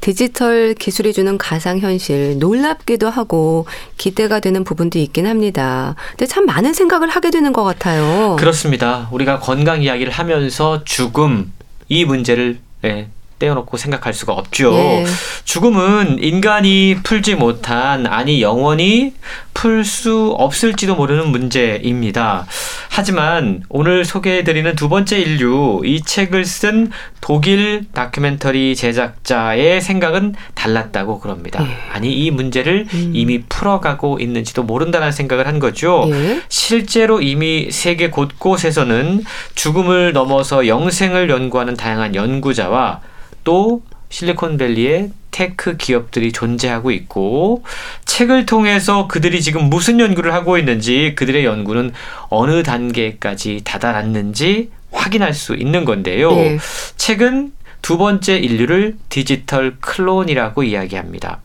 디지털 0.00 0.74
기술이 0.74 1.12
주는 1.12 1.38
가상현실 1.38 2.38
놀랍기도 2.38 3.08
하고 3.08 3.66
기대가 3.96 4.40
되는 4.40 4.64
부분도 4.64 4.98
있긴 4.98 5.28
합니다. 5.28 5.94
근데 6.10 6.26
참 6.26 6.44
많은 6.46 6.72
생각을 6.72 7.08
하게 7.08 7.30
되는 7.30 7.52
것 7.52 7.62
같아요. 7.62 8.34
그렇습니다. 8.36 9.08
우리가 9.12 9.38
건강 9.38 9.82
이야기를 9.82 10.12
하면서 10.12 10.82
죽음 10.84 11.52
이 11.88 12.04
문제를 12.04 12.58
네, 12.82 13.10
떼어놓고 13.40 13.76
생각할 13.76 14.14
수가 14.14 14.34
없죠. 14.34 14.72
예. 14.74 15.06
죽음은 15.44 16.18
인간이 16.22 16.98
풀지 17.02 17.34
못한 17.34 18.06
아니 18.06 18.40
영원히 18.40 19.14
풀 19.52 19.84
수 19.84 20.34
없을지도 20.38 20.94
모르는 20.94 21.28
문제입니다. 21.28 22.46
하지만 22.88 23.62
오늘 23.68 24.04
소개해드리는 24.04 24.76
두 24.76 24.88
번째 24.88 25.18
인류 25.18 25.80
이 25.84 26.02
책을 26.02 26.44
쓴 26.44 26.90
독일 27.20 27.86
다큐멘터리 27.92 28.76
제작자의 28.76 29.80
생각은 29.80 30.34
달랐다고 30.54 31.18
그럽니다. 31.20 31.62
예. 31.64 31.76
아니 31.92 32.12
이 32.12 32.30
문제를 32.30 32.86
음. 32.92 33.12
이미 33.14 33.42
풀어가고 33.42 34.18
있는지도 34.20 34.62
모른다는 34.62 35.12
생각을 35.12 35.46
한 35.46 35.58
거죠. 35.58 36.06
예. 36.10 36.42
실제로 36.48 37.20
이미 37.20 37.70
세계 37.70 38.10
곳곳에서는 38.10 39.24
죽음을 39.54 40.12
넘어서 40.12 40.66
영생을 40.66 41.30
연구하는 41.30 41.74
다양한 41.74 42.14
연구자와 42.14 43.00
또 43.44 43.82
실리콘밸리에 44.08 45.10
tech 45.30 45.76
기업들이 45.76 46.32
존재하고 46.32 46.90
있고 46.90 47.62
책을 48.04 48.46
통해서 48.46 49.06
그들이 49.06 49.40
지금 49.40 49.70
무슨 49.70 50.00
연구를 50.00 50.34
하고 50.34 50.58
있는지 50.58 51.14
그들의 51.16 51.44
연구는 51.44 51.92
어느 52.28 52.62
단계까지 52.62 53.62
다다랐는지 53.64 54.70
확인할 54.90 55.32
수 55.34 55.54
있는 55.54 55.84
건데요. 55.84 56.32
네. 56.32 56.58
책은 56.96 57.52
두 57.82 57.96
번째 57.96 58.36
인류를 58.36 58.96
디지털 59.08 59.76
클론이라고 59.80 60.64
이야기합니다. 60.64 61.40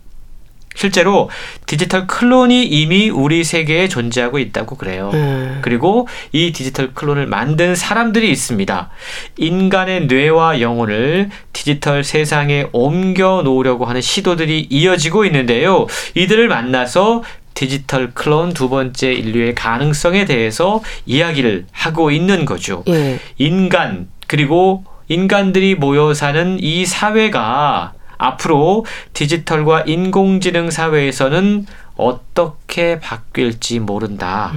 실제로 0.76 1.30
디지털 1.66 2.06
클론이 2.06 2.66
이미 2.66 3.10
우리 3.10 3.44
세계에 3.44 3.88
존재하고 3.88 4.38
있다고 4.38 4.76
그래요. 4.76 5.10
음. 5.14 5.60
그리고 5.62 6.08
이 6.32 6.52
디지털 6.52 6.94
클론을 6.94 7.26
만든 7.26 7.76
사람들이 7.76 8.30
있습니다. 8.30 8.90
인간의 9.38 10.06
뇌와 10.08 10.62
영혼을 10.62 11.30
디지털 11.54 12.04
세상에 12.04 12.68
옮겨 12.74 13.42
놓으려고 13.44 13.86
하는 13.86 14.02
시도들이 14.02 14.68
이어지고 14.70 15.26
있는데요. 15.26 15.88
이들을 16.14 16.48
만나서 16.48 17.24
디지털 17.54 18.12
클론 18.12 18.54
두 18.54 18.70
번째 18.70 19.14
인류의 19.14 19.56
가능성에 19.56 20.26
대해서 20.26 20.82
이야기를 21.06 21.66
하고 21.72 22.12
있는 22.12 22.44
거죠. 22.44 22.84
예. 22.90 23.18
인간 23.38 24.10
그리고 24.28 24.84
인간들이 25.08 25.76
모여 25.76 26.14
사는 26.14 26.58
이 26.60 26.86
사회가 26.86 27.94
앞으로 28.18 28.86
디지털과 29.14 29.84
인공지능 29.88 30.72
사회에서는 30.72 31.66
어떻게 31.98 33.00
바뀔지 33.00 33.80
모른다. 33.80 34.54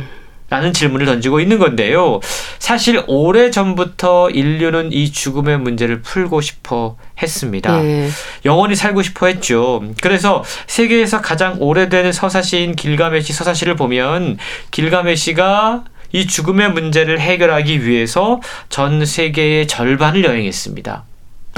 라는 0.51 0.73
질문을 0.73 1.05
던지고 1.05 1.41
있는 1.41 1.59
건데요. 1.59 2.21
사실 2.59 3.03
오래 3.07 3.51
전부터 3.51 4.31
인류는 4.31 4.93
이 4.93 5.13
죽음의 5.13 5.59
문제를 5.59 6.01
풀고 6.01 6.41
싶어 6.41 6.97
했습니다. 7.21 7.83
네. 7.83 8.09
영원히 8.47 8.75
살고 8.75 9.03
싶어 9.03 9.27
했죠. 9.27 9.83
그래서 10.01 10.43
세계에서 10.67 11.21
가장 11.21 11.57
오래된 11.61 12.13
서사시인 12.13 12.77
길가메시 12.77 13.35
서사시를 13.35 13.77
보면 13.77 14.39
길가메시가 14.71 15.85
이 16.13 16.27
죽음의 16.27 16.73
문제를 16.73 17.21
해결하기 17.21 17.85
위해서 17.85 18.41
전 18.71 19.05
세계의 19.05 19.67
절반을 19.67 20.25
여행했습니다. 20.25 21.05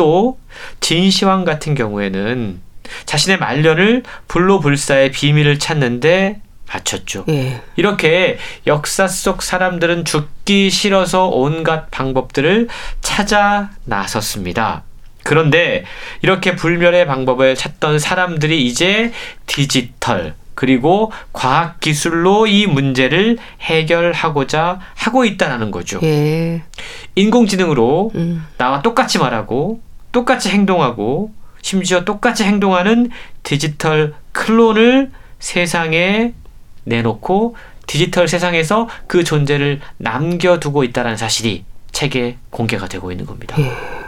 또 0.01 0.39
진시황 0.81 1.45
같은 1.45 1.75
경우에는 1.75 2.59
자신의 3.05 3.39
말년을 3.39 4.03
불로불사의 4.29 5.11
비밀을 5.11 5.59
찾는데 5.59 6.41
바쳤죠. 6.67 7.27
예. 7.29 7.61
이렇게 7.77 8.39
역사 8.67 9.07
속 9.07 9.43
사람들은 9.43 10.07
죽기 10.07 10.71
싫어서 10.71 11.27
온갖 11.27 11.91
방법들을 11.91 12.69
찾아 13.03 13.69
나섰습니다. 13.85 14.85
그런데 15.23 15.85
이렇게 16.23 16.57
불멸의 16.57 17.07
방법을 17.07 17.57
찾던 17.57 17.99
사람들이 17.99 18.65
이제 18.65 19.13
디지털, 19.45 20.35
그리고 20.55 21.13
과학 21.35 21.79
기술로 21.81 22.47
이 22.47 22.67
문제를 22.67 23.37
해결하고자 23.61 24.81
하고 24.95 25.27
있다는 25.27 25.71
거죠. 25.71 26.01
예. 26.05 26.63
인공지능으로 27.17 28.13
음. 28.15 28.47
나와 28.57 28.81
똑같이 28.81 29.19
말하고 29.19 29.90
똑같이 30.13 30.49
행동하고 30.51 31.33
심지어 31.63 32.05
똑같이 32.05 32.45
행동하는 32.45 33.11
디지털 33.43 34.15
클론을 34.33 35.11
세상에 35.39 36.33
내놓고 36.85 37.57
디지털 37.87 38.29
세상에서 38.29 38.89
그 39.07 39.25
존재를 39.25 39.81
남겨두고 39.99 40.85
있다는 40.85 41.17
사실이 41.17 41.65
책에 41.93 42.37
공개가 42.51 42.89
되고 42.89 43.11
있는 43.11 43.27
겁니다. 43.27 43.57
예. 43.59 44.00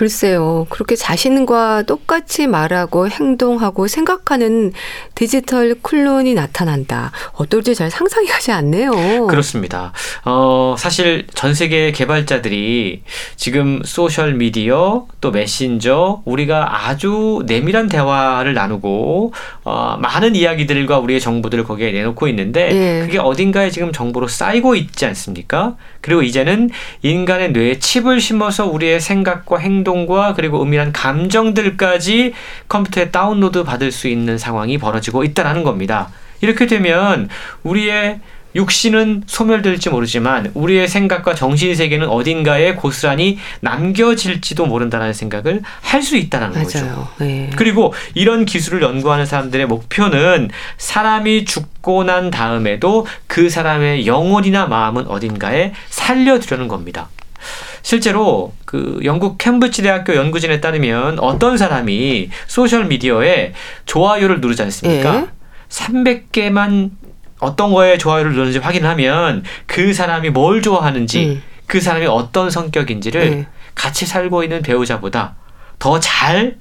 글쎄요. 0.00 0.66
그렇게 0.70 0.96
자신과 0.96 1.82
똑같이 1.82 2.46
말하고 2.46 3.10
행동하고 3.10 3.86
생각하는 3.86 4.72
디지털 5.14 5.74
클론이 5.82 6.32
나타난다. 6.32 7.12
어떨지 7.34 7.74
잘 7.74 7.90
상상이 7.90 8.24
가지 8.32 8.50
않네요. 8.50 9.26
그렇습니다. 9.26 9.92
어, 10.24 10.74
사실 10.78 11.26
전 11.34 11.52
세계 11.52 11.92
개발자들이 11.92 13.02
지금 13.36 13.82
소셜 13.84 14.32
미디어 14.36 15.04
또 15.20 15.32
메신저 15.32 16.22
우리가 16.24 16.86
아주 16.86 17.42
내밀한 17.44 17.88
대화를 17.88 18.54
나누고 18.54 19.34
어, 19.64 19.98
많은 20.00 20.34
이야기들과 20.34 20.98
우리의 20.98 21.20
정보들을 21.20 21.64
거기에 21.64 21.92
내놓고 21.92 22.26
있는데 22.28 22.70
예. 22.72 23.04
그게 23.04 23.18
어딘가에 23.18 23.68
지금 23.68 23.92
정보로 23.92 24.28
쌓이고 24.28 24.76
있지 24.76 25.04
않습니까? 25.04 25.76
그리고 26.00 26.22
이제는 26.22 26.70
인간의 27.02 27.52
뇌에 27.52 27.78
칩을 27.80 28.22
심어서 28.22 28.66
우리의 28.66 28.98
생각과 28.98 29.58
행동 29.58 29.89
과 30.06 30.34
그리고 30.34 30.62
은밀한 30.62 30.92
감정들까지 30.92 32.32
컴퓨터에 32.68 33.10
다운로드 33.10 33.64
받을 33.64 33.92
수 33.92 34.08
있는 34.08 34.38
상황이 34.38 34.78
벌어지고 34.78 35.24
있다는 35.24 35.62
겁니다. 35.62 36.08
이렇게 36.40 36.66
되면 36.66 37.28
우리의 37.64 38.20
육신은 38.54 39.24
소멸될지 39.26 39.90
모르지만 39.90 40.50
우리의 40.54 40.88
생각과 40.88 41.34
정신 41.34 41.74
세계는 41.74 42.08
어딘가에 42.08 42.74
고스란히 42.74 43.38
남겨질지도 43.60 44.66
모른다는 44.66 45.12
생각을 45.12 45.62
할 45.82 46.00
수 46.02 46.16
있다는 46.16 46.50
맞아요. 46.50 46.64
거죠. 46.64 47.08
네. 47.18 47.50
그리고 47.54 47.92
이런 48.14 48.44
기술을 48.46 48.82
연구하는 48.82 49.26
사람들의 49.26 49.66
목표는 49.66 50.50
사람이 50.78 51.44
죽고 51.44 52.04
난 52.04 52.30
다음에도 52.30 53.06
그 53.26 53.50
사람의 53.50 54.06
영혼이나 54.06 54.66
마음은 54.66 55.06
어딘가에 55.06 55.72
살려두려는 55.90 56.66
겁니다. 56.68 57.08
실제로 57.82 58.52
그 58.64 59.00
영국 59.04 59.38
캠브리지 59.38 59.82
대학교 59.82 60.14
연구진에 60.14 60.60
따르면 60.60 61.18
어떤 61.18 61.56
사람이 61.58 62.30
소셜 62.46 62.84
미디어에 62.86 63.52
좋아요를 63.86 64.40
누르지 64.40 64.62
않습니까? 64.62 65.16
예. 65.16 65.26
300개만 65.68 66.90
어떤 67.38 67.72
거에 67.72 67.96
좋아요를 67.98 68.32
누르는지 68.32 68.58
확인하면 68.58 69.44
그 69.66 69.94
사람이 69.94 70.30
뭘 70.30 70.62
좋아하는지 70.62 71.26
음. 71.26 71.42
그 71.66 71.80
사람이 71.80 72.06
어떤 72.06 72.50
성격인지를 72.50 73.22
음. 73.22 73.46
같이 73.74 74.04
살고 74.04 74.42
있는 74.42 74.62
배우자보다 74.62 75.36
더 75.78 75.98
잘 76.00 76.58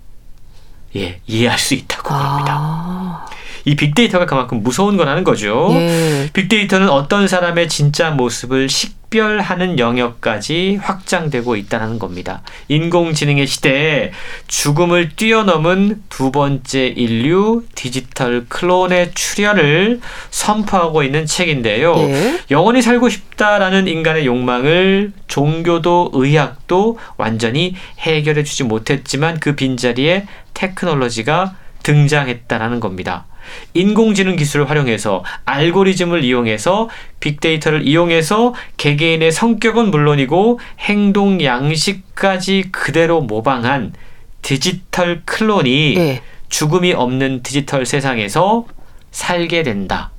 예, 0.95 1.19
이해할 1.27 1.59
수 1.59 1.73
있다고 1.75 2.13
합니다. 2.13 3.25
아. 3.69 3.71
이 3.71 3.75
빅데이터가 3.75 4.25
그만큼 4.25 4.63
무서운 4.63 4.97
거라는 4.97 5.23
거죠. 5.23 5.69
예. 5.73 6.29
빅데이터는 6.33 6.89
어떤 6.89 7.27
사람의 7.27 7.69
진짜 7.69 8.09
모습을 8.09 8.67
식별하는 8.67 9.77
영역까지 9.77 10.79
확장되고 10.81 11.55
있다는 11.55 11.99
겁니다. 11.99 12.41
인공지능의 12.67 13.45
시대에 13.45 14.11
죽음을 14.47 15.09
뛰어넘은 15.15 16.01
두 16.09 16.31
번째 16.31 16.87
인류 16.87 17.63
디지털 17.75 18.45
클론의 18.49 19.11
출현을 19.13 19.99
선포하고 20.31 21.03
있는 21.03 21.27
책인데요. 21.27 21.95
예. 21.97 22.39
영원히 22.49 22.81
살고 22.81 23.09
싶다라는 23.09 23.87
인간의 23.87 24.25
욕망을 24.25 25.11
종교도 25.27 26.11
의학도 26.13 26.97
완전히 27.17 27.75
해결해 27.99 28.43
주지 28.43 28.63
못했지만 28.63 29.39
그 29.39 29.55
빈자리에 29.55 30.25
테크놀로지가 30.55 31.55
등장했다라는 31.83 32.79
겁니다. 32.79 33.25
인공지능 33.73 34.35
기술을 34.35 34.69
활용해서 34.69 35.23
알고리즘을 35.45 36.23
이용해서 36.23 36.89
빅데이터를 37.19 37.87
이용해서 37.87 38.53
개개인의 38.77 39.31
성격은 39.31 39.91
물론이고 39.91 40.59
행동 40.79 41.43
양식까지 41.43 42.65
그대로 42.71 43.21
모방한 43.21 43.93
디지털 44.41 45.21
클론이 45.25 45.93
네. 45.95 46.21
죽음이 46.49 46.93
없는 46.93 47.43
디지털 47.43 47.85
세상에서 47.85 48.65
살게 49.11 49.63
된다. 49.63 50.11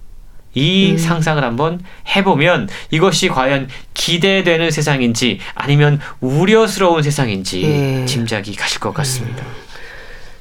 이 0.54 0.92
음. 0.92 0.98
상상을 0.98 1.42
한번 1.42 1.80
해보면 2.16 2.68
이것이 2.90 3.28
과연 3.28 3.68
기대되는 3.94 4.70
세상인지 4.70 5.38
아니면 5.54 6.00
우려스러운 6.20 7.02
세상인지 7.02 7.62
네. 7.62 8.04
짐작이 8.06 8.56
가실 8.56 8.80
것 8.80 8.92
같습니다. 8.92 9.44
음. 9.44 9.59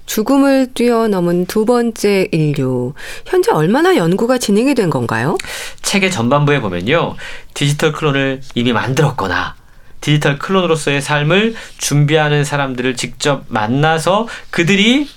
죽음을 0.10 0.74
뛰어넘은 0.74 1.45
두 1.45 1.66
번째 1.66 2.28
인류. 2.32 2.93
현재 3.28 3.51
얼마나 3.51 3.95
연구가 3.95 4.39
진행이 4.39 4.74
된 4.74 4.89
건가요? 4.89 5.38
책의 5.84 6.10
전반부에 6.10 6.62
보면요. 6.62 7.16
디지털 7.53 7.91
클론을 7.91 8.41
이미 8.55 8.74
만들었거나 8.74 9.55
디지털 10.01 10.39
클론으로서의 10.39 11.03
삶을 11.03 11.53
준비하는 11.78 12.43
사람들을 12.43 12.95
직접 12.95 13.43
만나서 13.49 14.28
그들이 14.49 15.07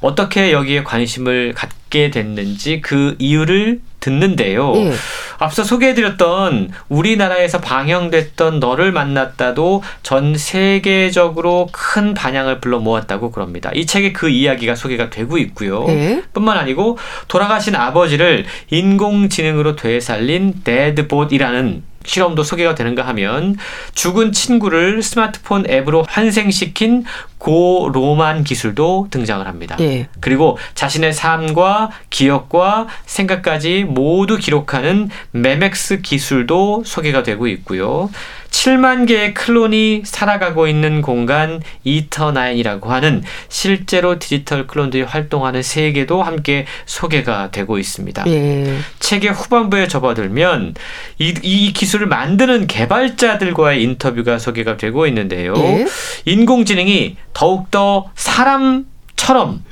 어떻게 0.00 0.52
여기에 0.52 0.82
관심을 0.82 1.52
갖게 1.52 2.10
됐는지 2.10 2.80
그 2.80 3.16
이유를 3.18 3.82
듣는데요. 4.00 4.74
예. 4.76 4.92
앞서 5.38 5.64
소개해드렸던 5.64 6.70
우리나라에서 6.88 7.60
방영됐던 7.60 8.60
너를 8.60 8.92
만났다도 8.92 9.82
전 10.02 10.36
세계적으로 10.36 11.68
큰 11.72 12.14
반향을 12.14 12.60
불러 12.60 12.78
모았다고 12.78 13.30
그럽니다. 13.30 13.70
이 13.74 13.86
책에 13.86 14.12
그 14.12 14.28
이야기가 14.28 14.74
소개가 14.74 15.10
되고 15.10 15.38
있고요. 15.38 15.86
예. 15.88 16.22
뿐만 16.32 16.58
아니고 16.58 16.98
돌아가신 17.28 17.74
아버지를 17.74 18.46
인공지능으로 18.70 19.76
되살린 19.76 20.62
deadbot이라는 20.64 21.82
실험도 22.08 22.42
소개가 22.42 22.74
되는가 22.74 23.06
하면 23.08 23.56
죽은 23.94 24.32
친구를 24.32 25.02
스마트폰 25.02 25.68
앱으로 25.70 26.04
환생시킨 26.08 27.04
고 27.38 27.88
로만 27.92 28.42
기술도 28.42 29.08
등장을 29.10 29.46
합니다. 29.46 29.76
예. 29.80 30.08
그리고 30.20 30.58
자신의 30.74 31.12
삶과 31.12 31.90
기억과 32.10 32.88
생각까지 33.06 33.84
모두 33.84 34.38
기록하는 34.38 35.08
메맥스 35.30 36.00
기술도 36.00 36.82
소개가 36.84 37.22
되고 37.22 37.46
있고요. 37.46 38.10
7만 38.50 39.06
개의 39.06 39.34
클론이 39.34 40.02
살아가고 40.04 40.66
있는 40.66 41.02
공간 41.02 41.62
이터나인이라고 41.84 42.90
하는 42.90 43.22
실제로 43.48 44.18
디지털 44.18 44.66
클론들이 44.66 45.02
활동하는 45.02 45.62
세계도 45.62 46.22
함께 46.22 46.66
소개가 46.86 47.50
되고 47.50 47.78
있습니다. 47.78 48.24
예. 48.28 48.78
책의 48.98 49.32
후반부에 49.32 49.88
접어들면 49.88 50.74
이, 51.18 51.34
이, 51.42 51.72
기술을 51.72 52.06
만드는 52.06 52.66
개발자들과의 52.66 53.82
인터뷰가 53.82 54.38
소개가 54.38 54.76
되고 54.76 55.06
있는데요. 55.06 55.54
예. 55.56 55.86
인공지능이 56.24 57.16
더욱더 57.32 58.10
사람처럼 58.14 59.64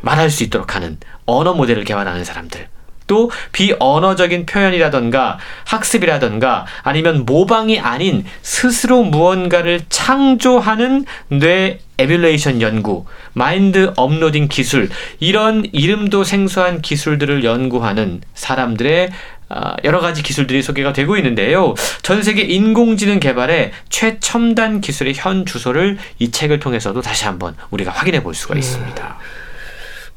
말할 0.00 0.30
수 0.30 0.44
있도록 0.44 0.74
하는 0.74 0.98
언어 1.26 1.54
모델을 1.54 1.84
개발하는 1.84 2.24
사람들. 2.24 2.68
또 3.10 3.28
비언어적인 3.50 4.46
표현이라던가 4.46 5.38
학습이라던가 5.64 6.64
아니면 6.84 7.24
모방이 7.26 7.80
아닌 7.80 8.24
스스로 8.40 9.02
무언가를 9.02 9.80
창조하는 9.88 11.06
뇌 11.26 11.80
에뮬레이션 11.98 12.62
연구, 12.62 13.06
mind 13.32 13.92
uploading 13.96 14.46
기술, 14.46 14.88
이런 15.18 15.66
이름도 15.72 16.22
생소한 16.22 16.82
기술들을 16.82 17.42
연구하는 17.42 18.20
사람들의 18.34 19.10
아, 19.48 19.74
여러 19.82 19.98
가지 19.98 20.22
기술들이 20.22 20.62
소개가 20.62 20.92
되고 20.92 21.16
있는데요. 21.16 21.74
전 22.02 22.22
세계 22.22 22.42
인공지능 22.42 23.18
개발의 23.18 23.72
최첨단 23.88 24.80
기술의 24.80 25.14
현 25.16 25.44
주소를 25.44 25.98
이 26.20 26.30
책을 26.30 26.60
통해서도 26.60 27.02
다시 27.02 27.24
한번 27.24 27.56
우리가 27.70 27.90
확인해 27.90 28.22
볼 28.22 28.36
수가 28.36 28.54
네. 28.54 28.60
있습니다. 28.60 29.18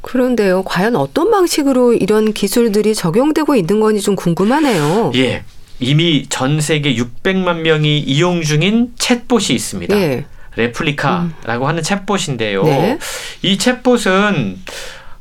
그런데요, 0.04 0.64
과연 0.64 0.95
어떤 0.95 1.32
방식으로 1.32 1.93
이런 1.93 2.34
기술들이 2.34 2.93
적용되고 2.93 3.56
있는 3.56 3.80
건지 3.80 4.01
좀 4.01 4.16
궁금하네요. 4.16 5.12
예. 5.16 5.43
이미 5.80 6.28
전 6.30 6.62
세계 6.62 6.93
600만 6.95 7.62
명이 7.62 7.99
이용 7.99 8.41
중인 8.41 8.93
챗봇이 8.97 9.51
있습니다. 9.51 9.95
예. 9.97 10.26
레플리카라고 10.56 11.66
음. 11.66 11.68
하는 11.68 11.82
챗봇인데요. 11.82 12.64
네. 12.66 12.99
이 13.41 13.58
챗봇은 13.58 14.58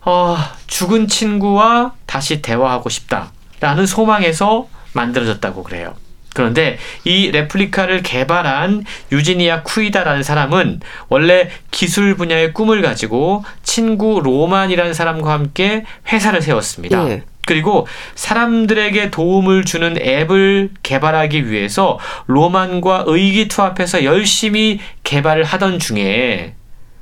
어, 0.05 0.37
죽은 0.66 1.09
친구와 1.09 1.95
다시 2.07 2.43
대화하고 2.43 2.91
싶다라는 2.91 3.87
소망에서 3.87 4.68
만들어졌다고 4.93 5.62
그래요. 5.62 5.95
그런데 6.35 6.78
이 7.05 7.30
레플리카를 7.30 8.03
개발한 8.03 8.85
유지니아 9.11 9.62
쿠이다라는 9.62 10.22
사람은 10.22 10.80
원래 11.09 11.51
기술 11.70 12.16
분야의 12.16 12.53
꿈을 12.53 12.83
가지고 12.83 13.45
친구 13.62 14.20
로만이라는 14.22 14.95
사람과 14.95 15.33
함께 15.33 15.85
회사를 16.11 16.43
세웠습니다. 16.43 17.09
예. 17.09 17.22
그리고 17.45 17.87
사람들에게 18.14 19.11
도움을 19.11 19.64
주는 19.64 19.97
앱을 20.01 20.70
개발하기 20.83 21.51
위해서 21.51 21.99
로만과 22.26 23.05
의기투합해서 23.07 24.05
열심히 24.05 24.78
개발을 25.03 25.43
하던 25.43 25.80
중에 25.80 26.55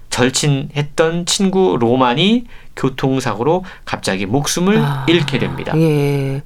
절친했던 0.09 1.27
친구 1.27 1.77
로만이 1.79 2.45
교통사고로 2.75 3.65
갑자기 3.85 4.27
목숨을 4.27 4.79
아, 4.79 5.07
잃게 5.09 5.39
됩니다. 5.39 5.73
예. 5.77 6.43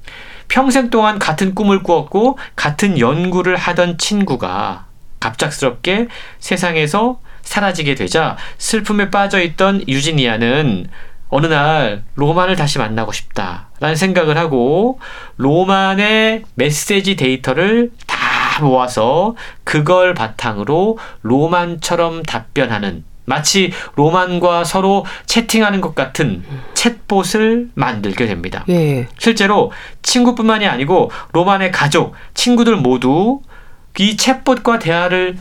평생 0.47 0.89
동안 0.89 1.19
같은 1.19 1.55
꿈을 1.55 1.83
꾸었고 1.83 2.37
같은 2.55 2.99
연구를 2.99 3.55
하던 3.55 3.97
친구가 3.97 4.85
갑작스럽게 5.19 6.07
세상에서 6.39 7.19
사라지게 7.41 7.95
되자 7.95 8.37
슬픔에 8.57 9.09
빠져 9.09 9.41
있던 9.41 9.87
유지니아는 9.87 10.87
어느 11.29 11.47
날 11.47 12.03
로만을 12.15 12.55
다시 12.55 12.77
만나고 12.77 13.11
싶다라는 13.11 13.95
생각을 13.95 14.37
하고 14.37 14.99
로만의 15.37 16.43
메시지 16.55 17.15
데이터를 17.15 17.91
다 18.07 18.61
모아서 18.61 19.35
그걸 19.63 20.13
바탕으로 20.13 20.97
로만처럼 21.23 22.23
답변하는 22.23 23.03
마치 23.25 23.71
로만과 23.95 24.63
서로 24.63 25.05
채팅하는 25.25 25.81
것 25.81 25.95
같은 25.95 26.43
챗봇을 26.73 27.69
만들게 27.73 28.25
됩니다. 28.27 28.63
예. 28.69 29.07
실제로 29.17 29.71
친구뿐만이 30.01 30.67
아니고 30.67 31.11
로만의 31.33 31.71
가족, 31.71 32.13
친구들 32.33 32.77
모두 32.77 33.41
이 33.97 34.15
챗봇과 34.15 34.79
대화를 34.79 35.37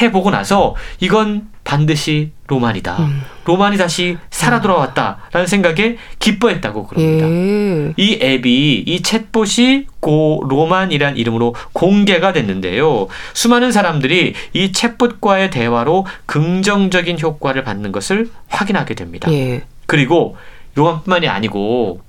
해보고 0.00 0.30
나서 0.30 0.74
이건 1.00 1.48
반드시 1.64 2.32
로만이다. 2.48 2.98
음. 2.98 3.22
로만이 3.44 3.76
다시 3.76 4.18
살아 4.30 4.60
돌아왔다라는 4.60 5.46
생각에 5.46 5.96
기뻐했다고 6.18 6.86
그럽니다. 6.86 7.28
예. 7.28 7.92
이 7.96 8.18
앱이 8.20 8.84
이 8.86 9.02
챗봇이 9.02 9.86
고 10.00 10.44
로만이란 10.48 11.16
이름으로 11.16 11.54
공개가 11.72 12.32
됐는데요. 12.32 13.08
수많은 13.32 13.72
사람들이 13.72 14.34
이 14.52 14.72
챗봇과의 14.72 15.50
대화로 15.50 16.06
긍정적인 16.26 17.20
효과를 17.20 17.64
받는 17.64 17.92
것을 17.92 18.30
확인하게 18.48 18.94
됩니다. 18.94 19.32
예. 19.32 19.62
그리고 19.86 20.36
로만뿐만이 20.74 21.28
아니고 21.28 22.00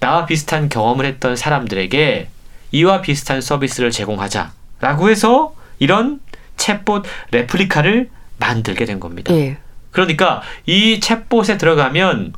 나와 0.00 0.26
비슷한 0.26 0.68
경험을 0.68 1.04
했던 1.04 1.36
사람들에게 1.36 2.28
이와 2.72 3.00
비슷한 3.00 3.40
서비스를 3.40 3.90
제공하자라고 3.90 5.08
해서 5.08 5.54
이런 5.78 6.20
챗봇 6.56 7.04
레플리카를 7.30 8.08
만들게 8.38 8.84
된 8.84 9.00
겁니다. 9.00 9.34
예. 9.34 9.58
그러니까 9.90 10.42
이 10.66 11.00
챗봇에 11.00 11.58
들어가면 11.58 12.34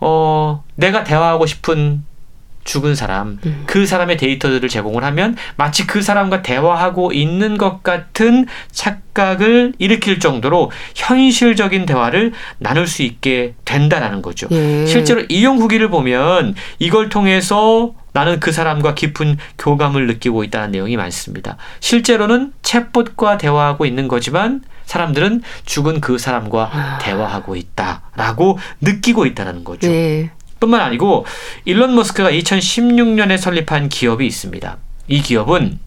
어 0.00 0.64
내가 0.74 1.04
대화하고 1.04 1.46
싶은 1.46 2.04
죽은 2.66 2.94
사람, 2.94 3.38
음. 3.46 3.62
그 3.66 3.86
사람의 3.86 4.18
데이터들을 4.18 4.68
제공을 4.68 5.04
하면 5.04 5.36
마치 5.56 5.86
그 5.86 6.02
사람과 6.02 6.42
대화하고 6.42 7.12
있는 7.12 7.56
것 7.56 7.82
같은 7.82 8.46
착각을 8.72 9.72
일으킬 9.78 10.18
정도로 10.18 10.70
현실적인 10.94 11.86
대화를 11.86 12.32
나눌 12.58 12.86
수 12.86 13.02
있게 13.02 13.54
된다라는 13.64 14.20
거죠. 14.20 14.48
예. 14.50 14.84
실제로 14.84 15.22
이용 15.28 15.58
후기를 15.58 15.88
보면 15.88 16.54
이걸 16.78 17.08
통해서 17.08 17.94
나는 18.16 18.40
그 18.40 18.50
사람과 18.50 18.94
깊은 18.94 19.36
교감을 19.58 20.06
느끼고 20.06 20.42
있다는 20.44 20.70
내용이 20.70 20.96
많습니다. 20.96 21.58
실제로는 21.80 22.54
챗봇과 22.62 23.36
대화하고 23.36 23.84
있는 23.84 24.08
거지만 24.08 24.64
사람들은 24.86 25.42
죽은 25.66 26.00
그 26.00 26.16
사람과 26.16 26.70
아. 26.72 26.98
대화하고 27.02 27.56
있다라고 27.56 28.58
느끼고 28.80 29.26
있다는 29.26 29.64
거죠. 29.64 29.86
네. 29.88 30.30
뿐만 30.58 30.80
아니고 30.80 31.26
일론 31.66 31.94
머스크가 31.94 32.30
2016년에 32.30 33.36
설립한 33.36 33.90
기업이 33.90 34.26
있습니다. 34.26 34.78
이 35.08 35.20
기업은 35.20 35.78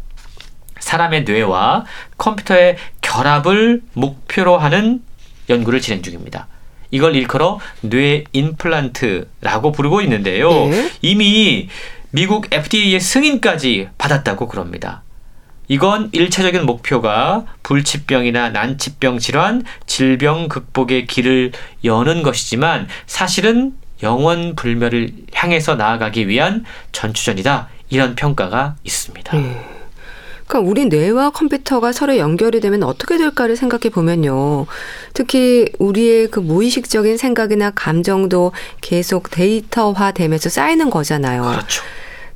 사람의 0.78 1.24
뇌와 1.24 1.86
컴퓨터의 2.20 2.78
결합을 3.02 3.82
목표로 3.94 4.60
하는 4.60 5.02
연구를 5.50 5.82
진행 5.82 6.04
중입니다. 6.04 6.46
이걸 6.92 7.16
일컬어 7.16 7.60
뇌 7.82 8.24
임플란트라고 8.34 9.72
부르고 9.72 10.02
있는데요. 10.02 10.50
네. 10.68 10.92
이미 11.02 11.70
미국 12.12 12.48
FDA의 12.52 13.00
승인까지 13.00 13.90
받았다고 13.98 14.48
그럽니다. 14.48 15.04
이건 15.68 16.10
일차적인 16.12 16.66
목표가 16.66 17.46
불치병이나 17.62 18.50
난치병 18.50 19.20
질환, 19.20 19.64
질병 19.86 20.48
극복의 20.48 21.06
길을 21.06 21.52
여는 21.84 22.24
것이지만 22.24 22.88
사실은 23.06 23.74
영원 24.02 24.56
불멸을 24.56 25.12
향해서 25.34 25.76
나아가기 25.76 26.28
위한 26.28 26.66
전추전이다. 26.92 27.70
이런 27.90 28.16
평가가 28.16 28.76
있습니다. 28.84 29.38
네. 29.38 29.66
그러니까 30.48 30.68
우리 30.68 30.86
뇌와 30.86 31.30
컴퓨터가 31.30 31.92
서로 31.92 32.18
연결이 32.18 32.60
되면 32.60 32.82
어떻게 32.82 33.20
될까를 33.20 33.56
생각해 33.56 33.92
보면요. 33.92 34.66
특히 35.14 35.68
우리의 35.78 36.30
그 36.30 36.40
무의식적인 36.40 37.18
생각이나 37.18 37.70
감정도 37.70 38.52
계속 38.82 39.30
데이터화 39.30 40.12
되면서 40.12 40.50
쌓이는 40.50 40.90
거잖아요. 40.90 41.44
그렇죠. 41.44 41.84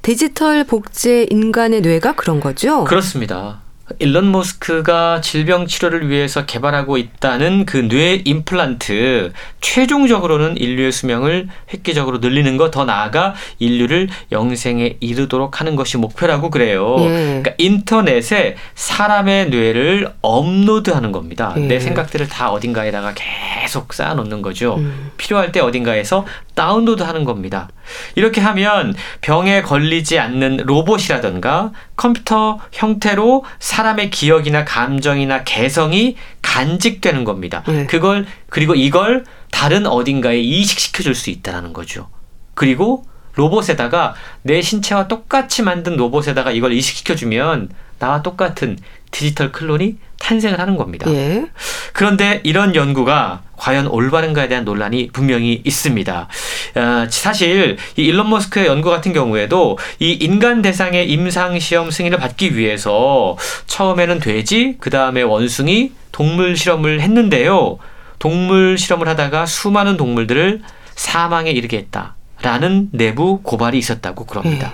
디지털 0.03 0.65
복제 0.65 1.27
인간의 1.29 1.79
뇌가 1.81 2.13
그런 2.15 2.41
거죠? 2.41 2.83
그렇습니다. 2.83 3.61
일론 3.99 4.31
머스크가 4.31 5.19
질병 5.21 5.67
치료를 5.67 6.09
위해서 6.09 6.45
개발하고 6.45 6.97
있다는 6.97 7.65
그 7.65 7.87
뇌 7.87 8.21
임플란트 8.25 9.33
최종적으로는 9.61 10.57
인류의 10.57 10.91
수명을 10.93 11.49
획기적으로 11.73 12.17
늘리는 12.19 12.55
것 12.57 12.71
더 12.71 12.85
나아가 12.85 13.35
인류를 13.59 14.07
영생에 14.31 14.97
이르도록 14.99 15.59
하는 15.59 15.75
것이 15.75 15.97
목표라고 15.97 16.49
그래요. 16.49 16.95
예. 17.01 17.03
그러니까 17.43 17.51
인터넷에 17.57 18.55
사람의 18.73 19.49
뇌를 19.49 20.11
업로드하는 20.21 21.11
겁니다. 21.11 21.53
예. 21.57 21.61
내 21.61 21.79
생각들을 21.79 22.27
다 22.29 22.51
어딘가에다가 22.51 23.13
계속 23.15 23.93
쌓아놓는 23.93 24.41
거죠. 24.41 24.75
음. 24.77 25.11
필요할 25.17 25.51
때 25.51 25.59
어딘가에서 25.59 26.25
다운로드 26.55 27.03
하는 27.03 27.23
겁니다. 27.23 27.69
이렇게 28.15 28.41
하면 28.41 28.93
병에 29.21 29.61
걸리지 29.61 30.19
않는 30.19 30.57
로봇이라든가 30.65 31.71
컴퓨터 31.95 32.59
형태로 32.71 33.43
사람의 33.59 34.09
기억이나 34.09 34.65
감정이나 34.65 35.43
개성이 35.43 36.15
간직되는 36.41 37.23
겁니다. 37.23 37.63
네. 37.67 37.85
그걸 37.87 38.25
그리고 38.49 38.75
이걸 38.75 39.25
다른 39.51 39.87
어딘가에 39.87 40.39
이식시켜 40.39 41.03
줄 41.03 41.15
수 41.15 41.29
있다라는 41.29 41.73
거죠. 41.73 42.09
그리고 42.55 43.05
로봇에다가 43.35 44.13
내 44.41 44.61
신체와 44.61 45.07
똑같이 45.07 45.61
만든 45.61 45.97
로봇에다가 45.97 46.51
이걸 46.51 46.73
이식시켜 46.73 47.15
주면 47.15 47.69
나와 47.99 48.21
똑같은 48.21 48.77
디지털 49.11 49.51
클론이 49.51 49.97
탄생을 50.19 50.59
하는 50.59 50.75
겁니다. 50.77 51.09
예. 51.11 51.45
그런데 51.93 52.41
이런 52.43 52.75
연구가 52.75 53.43
과연 53.57 53.87
올바른가에 53.87 54.47
대한 54.47 54.65
논란이 54.65 55.09
분명히 55.13 55.61
있습니다. 55.63 56.27
어, 56.75 57.07
사실 57.09 57.77
이 57.95 58.01
일론 58.03 58.29
머스크의 58.29 58.65
연구 58.67 58.89
같은 58.89 59.13
경우에도 59.13 59.77
이 59.99 60.11
인간 60.13 60.61
대상의 60.61 61.09
임상 61.09 61.59
시험 61.59 61.91
승인을 61.91 62.17
받기 62.17 62.57
위해서 62.57 63.37
처음에는 63.67 64.19
돼지, 64.19 64.75
그 64.79 64.89
다음에 64.89 65.21
원숭이, 65.21 65.91
동물 66.11 66.57
실험을 66.57 67.01
했는데요. 67.01 67.77
동물 68.19 68.77
실험을 68.77 69.07
하다가 69.07 69.45
수많은 69.45 69.97
동물들을 69.97 70.61
사망에 70.95 71.51
이르게 71.51 71.77
했다. 71.77 72.15
라는 72.43 72.89
내부 72.91 73.39
고발이 73.41 73.77
있었다고 73.77 74.25
그럽니다. 74.25 74.73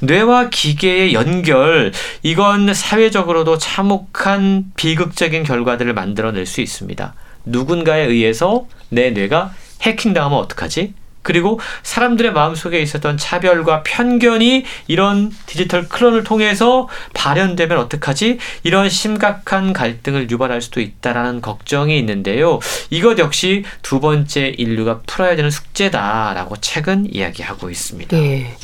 음. 0.00 0.06
뇌와 0.06 0.48
기계의 0.48 1.12
연결, 1.12 1.92
이건 2.22 2.72
사회적으로도 2.72 3.58
참혹한 3.58 4.72
비극적인 4.74 5.44
결과들을 5.44 5.92
만들어낼 5.92 6.46
수 6.46 6.62
있습니다. 6.62 7.14
누군가에 7.44 8.06
의해서 8.06 8.66
내 8.88 9.10
뇌가 9.10 9.52
해킹당하면 9.82 10.38
어떡하지? 10.38 10.94
그리고 11.22 11.60
사람들의 11.82 12.32
마음속에 12.32 12.80
있었던 12.80 13.16
차별과 13.16 13.82
편견이 13.82 14.64
이런 14.86 15.32
디지털 15.46 15.88
클론을 15.88 16.24
통해서 16.24 16.88
발현되면 17.14 17.78
어떡하지? 17.78 18.38
이런 18.62 18.88
심각한 18.88 19.72
갈등을 19.72 20.30
유발할 20.30 20.62
수도 20.62 20.80
있다라는 20.80 21.40
걱정이 21.40 21.98
있는데요. 21.98 22.58
이것 22.90 23.18
역시 23.18 23.64
두 23.82 24.00
번째 24.00 24.54
인류가 24.56 25.00
풀어야 25.06 25.36
되는 25.36 25.50
숙제다라고 25.50 26.56
책은 26.56 27.14
이야기하고 27.14 27.70
있습니다. 27.70 28.16
네. 28.16 28.56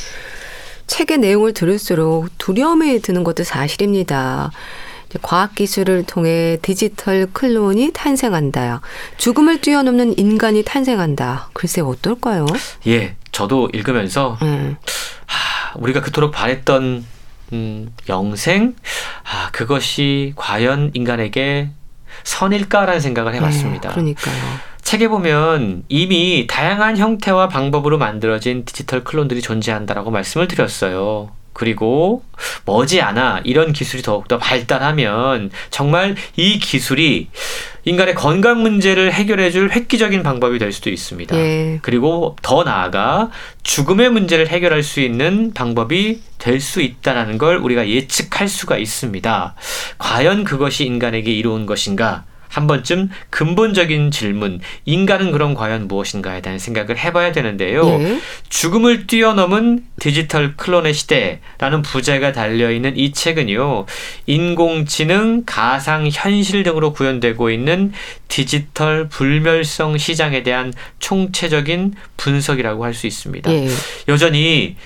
책의 0.87 1.19
내용을 1.19 1.53
들을수록 1.53 2.29
두려움이 2.39 3.01
드는 3.01 3.25
것도 3.25 3.45
사실입니다. 3.45 4.53
과학기술을 5.23 6.05
통해 6.05 6.59
디지털 6.63 7.27
클론이 7.33 7.93
탄생한다. 7.93 8.81
죽음을 9.17 9.61
뛰어넘는 9.61 10.19
인간이 10.19 10.63
탄생한다. 10.63 11.51
글쎄 11.53 11.81
어떨까요? 11.81 12.47
예, 12.87 13.17
저도 13.33 13.69
읽으면서 13.73 14.39
음. 14.43 14.77
하, 15.27 15.79
우리가 15.79 16.01
그토록 16.01 16.33
바랬던 16.33 17.05
음, 17.53 17.93
영생, 18.09 18.75
아, 19.25 19.51
그것이 19.53 20.33
과연 20.37 20.91
인간에게 20.95 21.71
선일까라는 22.25 23.01
생각을 23.01 23.35
해봤습니다. 23.35 23.89
네, 23.89 23.95
그러니까요. 23.95 24.37
책에 24.83 25.09
보면 25.09 25.83
이미 25.89 26.47
다양한 26.49 26.97
형태와 26.97 27.49
방법으로 27.49 27.99
만들어진 27.99 28.65
디지털 28.65 29.03
클론들이 29.03 29.43
존재한다라고 29.43 30.11
말씀을 30.11 30.47
드렸어요. 30.49 31.31
그리고 31.57 32.23
머지않아 32.67 33.41
이런 33.45 33.73
기술이 33.73 34.03
더욱더 34.03 34.37
발달하면 34.37 35.51
정말 35.71 36.15
이 36.37 36.59
기술이 36.59 37.29
인간의 37.87 38.15
건강 38.15 38.61
문제를 38.61 39.11
해결해 39.11 39.51
줄 39.51 39.71
획기적인 39.71 40.23
방법이 40.23 40.59
될 40.59 40.71
수도 40.73 40.91
있습니다. 40.91 41.35
예. 41.35 41.79
그리고 41.81 42.37
더 42.43 42.63
나아가 42.63 43.31
죽음의 43.63 44.11
문제를 44.11 44.49
해결할 44.49 44.83
수 44.83 45.01
있는 45.01 45.55
방법이 45.55 46.21
될 46.39 46.61
수 46.61 46.83
있다라는 46.83 47.39
걸 47.39 47.57
우리가 47.57 47.89
예측할 47.89 48.49
수가 48.49 48.77
있습니다. 48.77 49.55
과연 49.99 50.45
그것이 50.45 50.85
인간에게 50.85 51.33
이루은 51.33 51.65
것인가? 51.65 52.25
한 52.57 52.67
번쯤 52.67 53.11
근본적인 53.29 54.11
질문, 54.11 54.61
인간은 54.87 55.31
그럼 55.31 55.53
과연 55.53 55.89
무엇인가에 55.89 56.41
대한 56.41 56.59
생각을 56.59 56.97
해봐야 56.97 57.31
되는데요. 57.33 57.87
예. 57.87 58.19
죽음을 58.49 59.07
뛰어넘은 59.07 59.85
디지털 60.01 60.57
클론의 60.57 60.95
시대라는 60.95 61.83
부제가 61.83 62.33
달려있는 62.33 62.97
이 62.97 63.13
책은요, 63.13 63.85
인공지능, 64.25 65.43
가상현실 65.45 66.63
등으로 66.63 66.95
구현되고 66.95 67.51
있는 67.51 67.93
디지털 68.29 69.11
불멸성 69.11 69.99
시장에 69.99 70.43
대한 70.43 70.73
총체적인 70.99 71.95
분석이라고 72.17 72.85
할 72.85 72.97
수 72.97 73.07
있습니다. 73.07 73.53
예. 73.53 73.69
여전히 74.09 74.77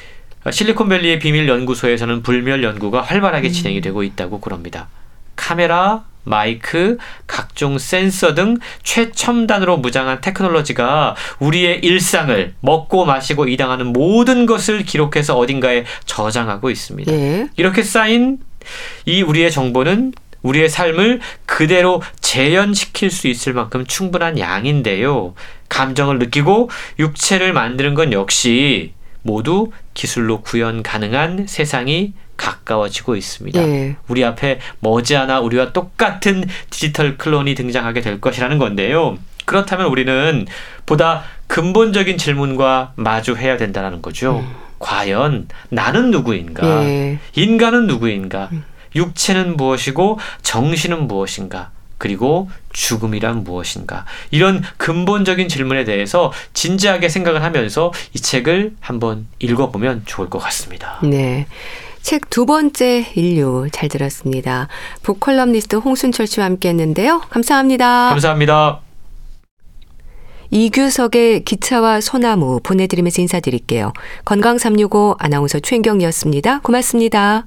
실리콘밸리의 0.51 1.21
비밀 1.21 1.47
연구소에서는 1.47 2.25
불멸 2.25 2.65
연구가 2.65 3.03
활발하게 3.03 3.47
음. 3.47 3.53
진행이 3.53 3.81
되고 3.81 4.03
있다고 4.03 4.41
그럽니다. 4.41 4.89
카메라, 5.37 6.10
마이크, 6.25 6.99
각종 7.27 7.79
센서 7.79 8.35
등 8.35 8.59
최첨단으로 8.83 9.79
무장한 9.79 10.21
테크놀로지가 10.21 11.17
우리의 11.39 11.81
일상을 11.81 12.55
먹고 12.61 13.05
마시고 13.05 13.49
이당하는 13.49 13.93
모든 13.93 14.47
것을 14.47 14.85
기록해서 14.85 15.37
어딘가에 15.39 15.85
저장하고 16.05 16.71
있습니다. 16.71 17.13
예. 17.13 17.49
이렇게 17.57 17.83
쌓인 17.83 18.39
이 19.07 19.23
우리의 19.23 19.51
정보는 19.51 20.13
우리의 20.43 20.69
삶을 20.69 21.21
그대로 21.47 22.03
재현시킬 22.21 23.11
수 23.11 23.29
있을 23.29 23.53
만큼 23.53 23.85
충분한 23.87 24.39
양인데요. 24.39 25.35
감정을 25.69 26.19
느끼고 26.19 26.71
육체를 26.99 27.53
만드는 27.53 27.95
건 27.95 28.13
역시 28.13 28.93
모두 29.23 29.71
기술로 29.95 30.41
구현 30.41 30.83
가능한 30.83 31.47
세상이 31.47 32.15
가까워지고 32.41 33.17
있습니다. 33.17 33.61
네. 33.61 33.97
우리 34.09 34.25
앞에 34.25 34.61
머지않아 34.81 35.41
우리와 35.41 35.73
똑같은 35.73 36.45
디지털 36.71 37.19
클론이 37.19 37.55
등장하게 37.55 38.01
될 38.01 38.21
것이라는 38.21 38.57
건데요. 38.59 39.19
그렇다면 39.45 39.87
우리는 39.87 40.47
보다 40.87 41.23
근본적인 41.49 42.17
질문과 42.17 42.93
마주해야 42.97 43.59
된다는 43.59 44.01
거죠. 44.01 44.39
음. 44.39 44.55
과연 44.79 45.49
나는 45.69 46.11
누구인가? 46.11 46.81
네. 46.81 47.19
인간은 47.35 47.87
누구인가? 47.87 48.49
음. 48.53 48.65
육체는 48.95 49.57
무엇이고 49.57 50.19
정신은 50.43 51.07
무엇인가? 51.07 51.71
그리고 51.99 52.51
죽음이란 52.73 53.45
무엇인가? 53.45 54.07
이런 54.31 54.63
근본적인 54.79 55.49
질문에 55.49 55.85
대해서 55.85 56.33
진지하게 56.55 57.11
생각을 57.11 57.43
하면서 57.43 57.93
이 58.15 58.19
책을 58.21 58.77
한번 58.81 59.27
읽어보면 59.39 60.05
좋을 60.07 60.31
것 60.31 60.39
같습니다. 60.39 60.99
네. 61.03 61.47
책 62.03 62.31
두 62.31 62.47
번째 62.47 63.07
인류 63.15 63.69
잘 63.73 63.89
들었습니다. 63.89 64.69
북컬럼니스트 65.03 65.77
홍순철 65.77 66.27
씨와 66.27 66.47
함께 66.47 66.69
했는데요. 66.71 67.21
감사합니다. 67.31 68.11
감사합니다. 68.11 68.81
이규석의 70.51 71.45
기차와 71.45 72.01
소나무 72.01 72.61
보내드리면서 72.63 73.23
인사드릴게요. 73.23 73.93
건강365 74.25 75.17
아나운서 75.19 75.61
최인경이었습니다. 75.61 76.61
고맙습니다. 76.61 77.47